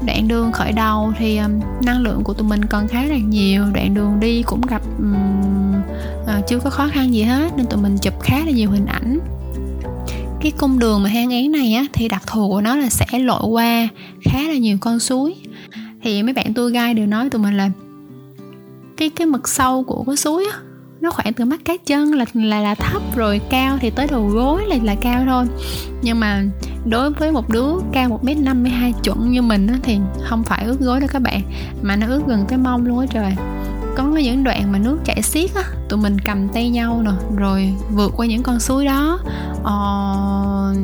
Đoạn 0.06 0.28
đường 0.28 0.52
khởi 0.52 0.72
đầu 0.72 1.12
thì 1.18 1.38
um, 1.38 1.60
năng 1.82 2.00
lượng 2.00 2.24
của 2.24 2.34
tụi 2.34 2.48
mình 2.48 2.64
còn 2.64 2.88
khá 2.88 3.02
là 3.02 3.16
nhiều 3.16 3.64
đoạn 3.74 3.94
đường 3.94 4.20
đi 4.20 4.42
cũng 4.42 4.60
gặp 4.60 4.82
um, 4.98 5.14
À, 6.26 6.40
chưa 6.48 6.58
có 6.58 6.70
khó 6.70 6.88
khăn 6.92 7.14
gì 7.14 7.22
hết 7.22 7.52
nên 7.56 7.66
tụi 7.66 7.82
mình 7.82 7.98
chụp 7.98 8.14
khá 8.22 8.38
là 8.44 8.50
nhiều 8.50 8.70
hình 8.70 8.86
ảnh. 8.86 9.18
Cái 10.40 10.52
cung 10.58 10.78
đường 10.78 11.02
mà 11.02 11.08
hang 11.08 11.32
én 11.32 11.52
này 11.52 11.74
á 11.74 11.86
thì 11.92 12.08
đặc 12.08 12.22
thù 12.26 12.48
của 12.48 12.60
nó 12.60 12.76
là 12.76 12.88
sẽ 12.88 13.18
lội 13.18 13.46
qua 13.46 13.88
khá 14.20 14.38
là 14.42 14.54
nhiều 14.54 14.78
con 14.80 14.98
suối. 14.98 15.34
Thì 16.02 16.22
mấy 16.22 16.32
bạn 16.32 16.54
tour 16.54 16.72
guide 16.72 16.94
đều 16.94 17.06
nói 17.06 17.30
tụi 17.30 17.42
mình 17.42 17.56
là 17.56 17.70
cái 18.96 19.10
cái 19.10 19.26
mực 19.26 19.48
sâu 19.48 19.82
của 19.82 20.04
cái 20.06 20.16
suối 20.16 20.44
á 20.52 20.58
nó 21.00 21.10
khoảng 21.10 21.32
từ 21.32 21.44
mắt 21.44 21.60
cá 21.64 21.76
chân 21.86 22.14
là 22.14 22.24
là 22.34 22.60
là 22.60 22.74
thấp 22.74 23.02
rồi 23.16 23.40
cao 23.50 23.78
thì 23.80 23.90
tới 23.90 24.06
đầu 24.10 24.28
gối 24.28 24.62
là 24.66 24.76
là 24.82 24.94
cao 24.94 25.22
thôi. 25.26 25.44
Nhưng 26.02 26.20
mà 26.20 26.44
đối 26.84 27.10
với 27.10 27.32
một 27.32 27.48
đứa 27.50 27.72
cao 27.92 28.08
một 28.08 28.24
m 28.24 28.44
năm 28.44 28.62
mươi 28.62 28.72
hai 28.72 28.92
chuẩn 29.02 29.30
như 29.30 29.42
mình 29.42 29.66
á, 29.66 29.74
thì 29.82 29.98
không 30.24 30.42
phải 30.44 30.64
ướt 30.64 30.80
gối 30.80 31.00
đâu 31.00 31.08
các 31.12 31.22
bạn 31.22 31.40
mà 31.82 31.96
nó 31.96 32.06
ướt 32.06 32.22
gần 32.26 32.44
tới 32.48 32.58
mông 32.58 32.86
luôn 32.86 32.98
á 32.98 33.06
trời 33.10 33.32
có 33.96 34.04
những 34.04 34.44
đoạn 34.44 34.72
mà 34.72 34.78
nước 34.78 34.98
chảy 35.04 35.22
xiết 35.22 35.54
á 35.54 35.62
tụi 35.88 36.00
mình 36.00 36.16
cầm 36.24 36.48
tay 36.48 36.70
nhau 36.70 37.02
nè 37.04 37.10
rồi 37.36 37.74
vượt 37.90 38.12
qua 38.16 38.26
những 38.26 38.42
con 38.42 38.60
suối 38.60 38.84
đó. 38.84 39.18
Uh, 39.60 40.76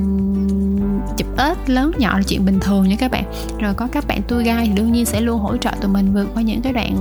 chụp 1.17 1.39
ếch 1.39 1.71
lớn 1.71 1.93
nhỏ 1.99 2.19
là 2.19 2.23
chuyện 2.23 2.45
bình 2.45 2.61
thường 2.61 2.89
nha 2.89 2.97
các 2.99 3.11
bạn. 3.11 3.25
Rồi 3.59 3.75
có 3.75 3.87
các 3.87 4.07
bạn 4.07 4.23
tour 4.29 4.45
guide 4.45 4.65
thì 4.65 4.73
đương 4.75 4.93
nhiên 4.93 5.05
sẽ 5.05 5.21
luôn 5.21 5.41
hỗ 5.41 5.57
trợ 5.57 5.71
tụi 5.81 5.91
mình 5.91 6.15
vượt 6.15 6.27
qua 6.35 6.43
những 6.43 6.63
cái 6.63 6.73
đoạn 6.73 6.97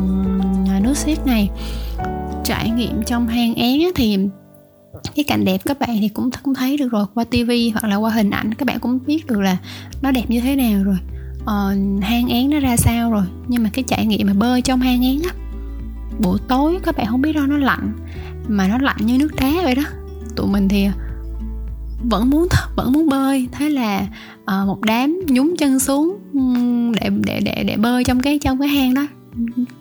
à, 0.70 0.80
nước 0.80 0.98
xiết 0.98 1.26
này. 1.26 1.50
Trải 2.44 2.70
nghiệm 2.70 3.04
trong 3.04 3.28
hang 3.28 3.56
én 3.56 3.80
thì 3.96 4.18
cái 5.16 5.24
cảnh 5.24 5.46
đẹp 5.46 5.62
các 5.66 5.80
bạn 5.80 5.98
thì 6.02 6.10
cũng 6.10 6.30
cũng 6.44 6.54
thấy 6.54 6.78
được 6.78 6.88
rồi 6.92 7.06
qua 7.14 7.24
tivi 7.24 7.70
hoặc 7.70 7.88
là 7.88 7.96
qua 7.96 8.12
hình 8.12 8.30
ảnh 8.30 8.54
các 8.54 8.66
bạn 8.66 8.80
cũng 8.80 9.00
biết 9.08 9.28
được 9.28 9.40
là 9.40 9.58
nó 10.02 10.12
đẹp 10.12 10.26
như 10.28 10.42
thế 10.42 10.56
nào 10.56 10.84
rồi. 10.84 10.98
Ờ, 11.46 11.76
hang 12.02 12.28
én 12.28 12.50
nó 12.50 12.60
ra 12.60 12.78
sao 12.78 13.12
rồi. 13.12 13.24
Nhưng 13.48 13.64
mà 13.64 13.70
cái 13.74 13.84
trải 13.88 14.06
nghiệm 14.06 14.28
mà 14.28 14.34
bơi 14.34 14.62
trong 14.62 14.80
hang 14.80 15.06
én 15.06 15.22
á 15.24 15.32
buổi 16.20 16.40
tối 16.48 16.80
các 16.84 16.98
bạn 16.98 17.08
không 17.08 17.22
biết 17.22 17.34
đâu 17.34 17.46
nó 17.48 17.58
lạnh. 17.58 17.92
Mà 18.48 18.68
nó 18.68 18.78
lạnh 18.78 18.98
như 19.00 19.18
nước 19.18 19.36
đá 19.36 19.52
vậy 19.64 19.76
đó. 19.76 19.84
Tụi 20.36 20.48
mình 20.48 20.70
thì 20.70 20.88
vẫn 22.04 22.30
muốn 22.30 22.48
vẫn 22.76 22.92
muốn 22.92 23.10
bơi. 23.10 23.48
Thế 23.52 23.70
là 23.70 24.08
à, 24.46 24.66
một 24.66 24.82
đám 24.82 25.20
nhúng 25.28 25.56
chân 25.58 25.80
xuống 25.80 26.18
để 26.94 27.10
để 27.26 27.40
để 27.40 27.64
để 27.68 27.78
bơi 27.78 28.04
trong 28.04 28.22
cái 28.22 28.40
trong 28.40 28.60
cái 28.60 28.68
hang 28.68 28.94
đó. 28.94 29.08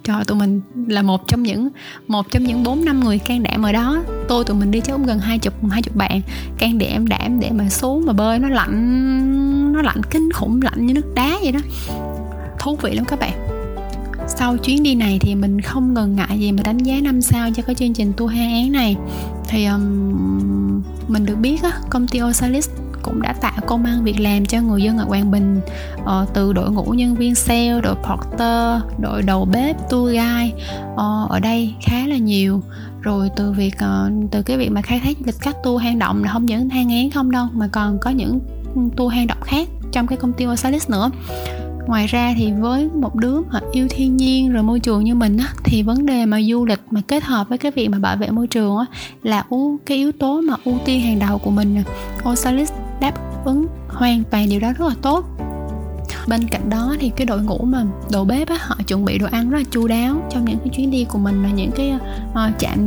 Trời 0.04 0.24
tụi 0.24 0.38
mình 0.38 0.60
là 0.88 1.02
một 1.02 1.28
trong 1.28 1.42
những 1.42 1.68
một 2.08 2.30
trong 2.30 2.44
những 2.44 2.62
bốn 2.62 2.84
năm 2.84 3.00
người 3.00 3.18
can 3.18 3.42
đảm 3.42 3.62
ở 3.62 3.72
đó. 3.72 4.02
Tôi 4.28 4.44
tụi 4.44 4.56
mình 4.56 4.70
đi 4.70 4.80
chắc 4.80 4.92
cũng 4.92 5.06
gần 5.06 5.18
hai 5.18 5.38
chục 5.38 5.54
hai 5.70 5.82
chục 5.82 5.96
bạn 5.96 6.20
can 6.58 6.78
đảm 6.78 7.08
đảm 7.08 7.40
để 7.40 7.50
mà 7.50 7.68
xuống 7.68 8.06
mà 8.06 8.12
bơi. 8.12 8.38
Nó 8.38 8.48
lạnh 8.48 9.72
nó 9.72 9.82
lạnh 9.82 10.00
kinh 10.10 10.32
khủng 10.32 10.62
lạnh 10.62 10.86
như 10.86 10.94
nước 10.94 11.14
đá 11.14 11.36
vậy 11.42 11.52
đó. 11.52 11.60
Thú 12.58 12.76
vị 12.82 12.94
lắm 12.94 13.04
các 13.04 13.20
bạn 13.20 13.47
sau 14.38 14.56
chuyến 14.56 14.82
đi 14.82 14.94
này 14.94 15.18
thì 15.20 15.34
mình 15.34 15.60
không 15.60 15.94
ngần 15.94 16.16
ngại 16.16 16.38
gì 16.38 16.52
mà 16.52 16.62
đánh 16.64 16.78
giá 16.78 17.00
năm 17.02 17.20
sao 17.20 17.50
cho 17.56 17.62
cái 17.62 17.74
chương 17.74 17.94
trình 17.94 18.12
tour 18.16 18.32
hai 18.32 18.52
án 18.52 18.72
này. 18.72 18.96
Thì 19.48 19.64
um, 19.64 20.82
mình 21.08 21.26
được 21.26 21.36
biết 21.36 21.62
á 21.62 21.72
công 21.90 22.06
ty 22.06 22.22
Osalis 22.22 22.68
cũng 23.02 23.22
đã 23.22 23.32
tạo 23.32 23.60
công 23.66 23.84
an 23.84 24.04
việc 24.04 24.20
làm 24.20 24.46
cho 24.46 24.60
người 24.60 24.82
dân 24.82 24.98
ở 24.98 25.06
Quảng 25.08 25.30
Bình 25.30 25.60
uh, 26.02 26.34
từ 26.34 26.52
đội 26.52 26.70
ngũ 26.70 26.84
nhân 26.84 27.14
viên 27.14 27.34
sale, 27.34 27.80
đội 27.80 27.94
porter, 27.94 28.82
đội 28.98 29.22
đầu 29.22 29.44
bếp, 29.44 29.90
tour 29.90 30.12
guide 30.12 30.52
uh, 30.92 31.30
ở 31.30 31.40
đây 31.42 31.74
khá 31.82 32.06
là 32.06 32.16
nhiều. 32.16 32.62
Rồi 33.00 33.30
từ 33.36 33.52
việc 33.52 33.74
uh, 33.74 34.30
từ 34.30 34.42
cái 34.42 34.56
việc 34.56 34.70
mà 34.70 34.82
khai 34.82 35.00
thác 35.04 35.16
lịch 35.26 35.36
các 35.40 35.56
tour 35.64 35.82
hang 35.82 35.98
động 35.98 36.24
là 36.24 36.32
không 36.32 36.46
những 36.46 36.68
hang 36.68 36.90
án 36.90 37.10
không 37.10 37.30
đâu 37.30 37.46
mà 37.52 37.68
còn 37.72 37.98
có 37.98 38.10
những 38.10 38.40
ừ, 38.74 38.80
tour 38.96 39.14
hang 39.14 39.26
động 39.26 39.42
khác 39.44 39.68
trong 39.92 40.06
cái 40.06 40.18
công 40.18 40.32
ty 40.32 40.46
Osalis 40.46 40.90
nữa 40.90 41.10
ngoài 41.88 42.06
ra 42.06 42.34
thì 42.36 42.52
với 42.52 42.88
một 42.94 43.14
đứa 43.14 43.40
mà 43.50 43.60
yêu 43.72 43.86
thiên 43.90 44.16
nhiên 44.16 44.52
rồi 44.52 44.62
môi 44.62 44.80
trường 44.80 45.04
như 45.04 45.14
mình 45.14 45.36
á 45.36 45.46
thì 45.64 45.82
vấn 45.82 46.06
đề 46.06 46.26
mà 46.26 46.40
du 46.42 46.64
lịch 46.64 46.80
mà 46.90 47.00
kết 47.08 47.24
hợp 47.24 47.48
với 47.48 47.58
cái 47.58 47.72
việc 47.72 47.88
mà 47.88 47.98
bảo 47.98 48.16
vệ 48.16 48.30
môi 48.30 48.46
trường 48.46 48.76
á 48.76 48.84
là 49.22 49.44
ưu 49.50 49.78
cái 49.86 49.96
yếu 49.96 50.12
tố 50.12 50.40
mà 50.40 50.54
ưu 50.64 50.78
tiên 50.84 51.00
hàng 51.00 51.18
đầu 51.18 51.38
của 51.38 51.50
mình 51.50 51.74
nè. 51.74 51.82
Osalis 52.30 52.72
đáp 53.00 53.12
ứng 53.44 53.66
hoàn 53.88 54.22
toàn 54.30 54.48
điều 54.48 54.60
đó 54.60 54.72
rất 54.72 54.88
là 54.88 54.94
tốt. 55.02 55.24
Bên 56.28 56.48
cạnh 56.50 56.70
đó 56.70 56.96
thì 57.00 57.10
cái 57.16 57.26
đội 57.26 57.42
ngũ 57.42 57.58
mà 57.58 57.84
đồ 58.12 58.24
bếp 58.24 58.48
á 58.48 58.56
họ 58.60 58.76
chuẩn 58.86 59.04
bị 59.04 59.18
đồ 59.18 59.26
ăn 59.30 59.50
rất 59.50 59.58
là 59.58 59.64
chu 59.70 59.88
đáo 59.88 60.16
trong 60.30 60.44
những 60.44 60.58
cái 60.58 60.68
chuyến 60.68 60.90
đi 60.90 61.04
của 61.04 61.18
mình 61.18 61.42
là 61.42 61.50
những 61.50 61.70
cái 61.70 61.92
ờ, 62.34 62.46
uh, 62.48 62.58
chạm 62.58 62.78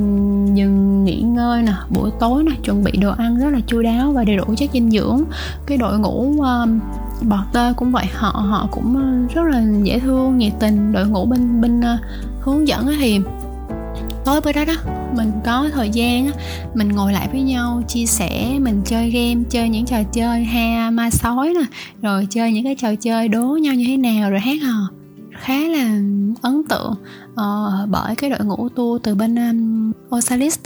dừng 0.56 1.04
nghỉ 1.04 1.22
ngơi 1.22 1.62
nè 1.62 1.74
buổi 1.90 2.12
tối 2.20 2.44
nè 2.44 2.52
chuẩn 2.64 2.84
bị 2.84 2.92
đồ 2.92 3.12
ăn 3.12 3.40
rất 3.40 3.50
là 3.50 3.60
chu 3.68 3.82
đáo 3.82 4.12
và 4.12 4.24
đầy 4.24 4.38
đủ 4.38 4.44
chất 4.58 4.70
dinh 4.74 4.92
dưỡng. 4.92 5.24
Cái 5.66 5.78
đội 5.78 6.00
ngũ 6.00 6.36
uh, 6.38 6.70
bọt 7.22 7.46
tơ 7.54 7.74
cũng 7.76 7.92
vậy 7.92 8.06
họ 8.14 8.30
họ 8.30 8.68
cũng 8.72 8.96
ờ, 8.96 9.36
rất 9.36 9.44
là 9.44 9.64
dễ 9.84 10.00
thương 10.00 10.38
nhiệt 10.38 10.54
tình 10.60 10.92
đội 10.92 11.08
ngũ 11.08 11.26
bên 11.26 11.62
bên 11.62 11.80
uh, 11.80 12.00
hướng 12.42 12.68
dẫn 12.68 12.88
thì 13.00 13.20
tối 14.26 14.42
bữa 14.42 14.52
đó 14.52 14.66
đó 14.66 14.74
mình 15.16 15.32
có 15.46 15.70
thời 15.74 15.90
gian 15.90 16.26
á 16.26 16.34
mình 16.74 16.90
ngồi 16.90 17.14
lại 17.14 17.28
với 17.32 17.42
nhau 17.42 17.82
chia 17.88 18.06
sẻ 18.06 18.60
mình 18.60 18.82
chơi 18.86 19.10
game 19.10 19.44
chơi 19.50 19.70
những 19.70 19.86
trò 19.86 20.04
chơi 20.04 20.44
ha 20.44 20.92
ma 20.92 21.10
sói 21.10 21.54
nè 21.54 21.66
rồi 22.02 22.28
chơi 22.30 22.52
những 22.52 22.64
cái 22.64 22.76
trò 22.76 22.96
chơi 22.96 23.28
đố 23.28 23.46
nhau 23.46 23.74
như 23.74 23.86
thế 23.88 23.98
nào 23.98 24.32
rồi 24.32 24.40
hát 24.40 24.62
hò. 24.62 24.90
Khá 25.40 25.60
là 25.60 26.00
ấn 26.42 26.64
tượng 26.70 26.96
uh, 27.34 27.90
bởi 27.90 28.16
cái 28.16 28.30
đội 28.30 28.46
ngũ 28.46 28.70
tour 28.70 29.02
từ 29.04 29.16
bên 29.16 29.36
um, 29.36 29.92
Osalis 30.16 30.60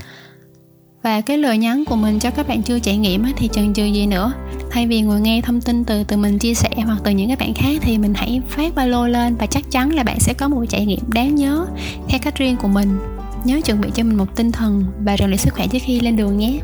và 1.05 1.21
cái 1.21 1.37
lời 1.37 1.57
nhắn 1.57 1.83
của 1.85 1.95
mình 1.95 2.19
cho 2.19 2.31
các 2.31 2.47
bạn 2.47 2.61
chưa 2.61 2.79
trải 2.79 2.97
nghiệm 2.97 3.25
thì 3.37 3.49
chần 3.53 3.73
chừ 3.73 3.83
gì 3.83 4.07
nữa 4.07 4.33
thay 4.71 4.87
vì 4.87 5.01
ngồi 5.01 5.21
nghe 5.21 5.41
thông 5.41 5.61
tin 5.61 5.83
từ 5.83 6.03
từ 6.03 6.17
mình 6.17 6.39
chia 6.39 6.53
sẻ 6.53 6.69
hoặc 6.85 6.97
từ 7.03 7.11
những 7.11 7.29
các 7.29 7.39
bạn 7.39 7.53
khác 7.53 7.81
thì 7.81 7.97
mình 7.97 8.13
hãy 8.13 8.41
phát 8.49 8.75
ba 8.75 8.85
lô 8.85 9.07
lên 9.07 9.35
và 9.35 9.45
chắc 9.45 9.63
chắn 9.71 9.95
là 9.95 10.03
bạn 10.03 10.19
sẽ 10.19 10.33
có 10.33 10.47
một 10.47 10.65
trải 10.69 10.85
nghiệm 10.85 10.99
đáng 11.13 11.35
nhớ 11.35 11.65
theo 12.09 12.19
cách 12.23 12.37
riêng 12.37 12.55
của 12.61 12.67
mình 12.67 12.97
nhớ 13.43 13.61
chuẩn 13.65 13.81
bị 13.81 13.89
cho 13.93 14.03
mình 14.03 14.17
một 14.17 14.35
tinh 14.35 14.51
thần 14.51 14.83
và 15.05 15.17
rèn 15.17 15.29
luyện 15.29 15.37
sức 15.37 15.53
khỏe 15.53 15.67
trước 15.67 15.79
khi 15.81 15.99
lên 15.99 16.17
đường 16.17 16.37
nhé 16.37 16.59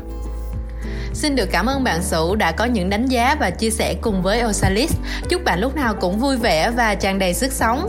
Xin 1.14 1.36
được 1.36 1.48
cảm 1.52 1.66
ơn 1.66 1.84
bạn 1.84 2.02
Sủ 2.02 2.34
đã 2.34 2.52
có 2.52 2.64
những 2.64 2.90
đánh 2.90 3.06
giá 3.06 3.36
và 3.40 3.50
chia 3.50 3.70
sẻ 3.70 3.94
cùng 4.00 4.22
với 4.22 4.44
Osalis. 4.44 4.92
Chúc 5.28 5.44
bạn 5.44 5.60
lúc 5.60 5.76
nào 5.76 5.94
cũng 5.94 6.18
vui 6.18 6.36
vẻ 6.36 6.70
và 6.70 6.94
tràn 6.94 7.18
đầy 7.18 7.34
sức 7.34 7.52
sống. 7.52 7.88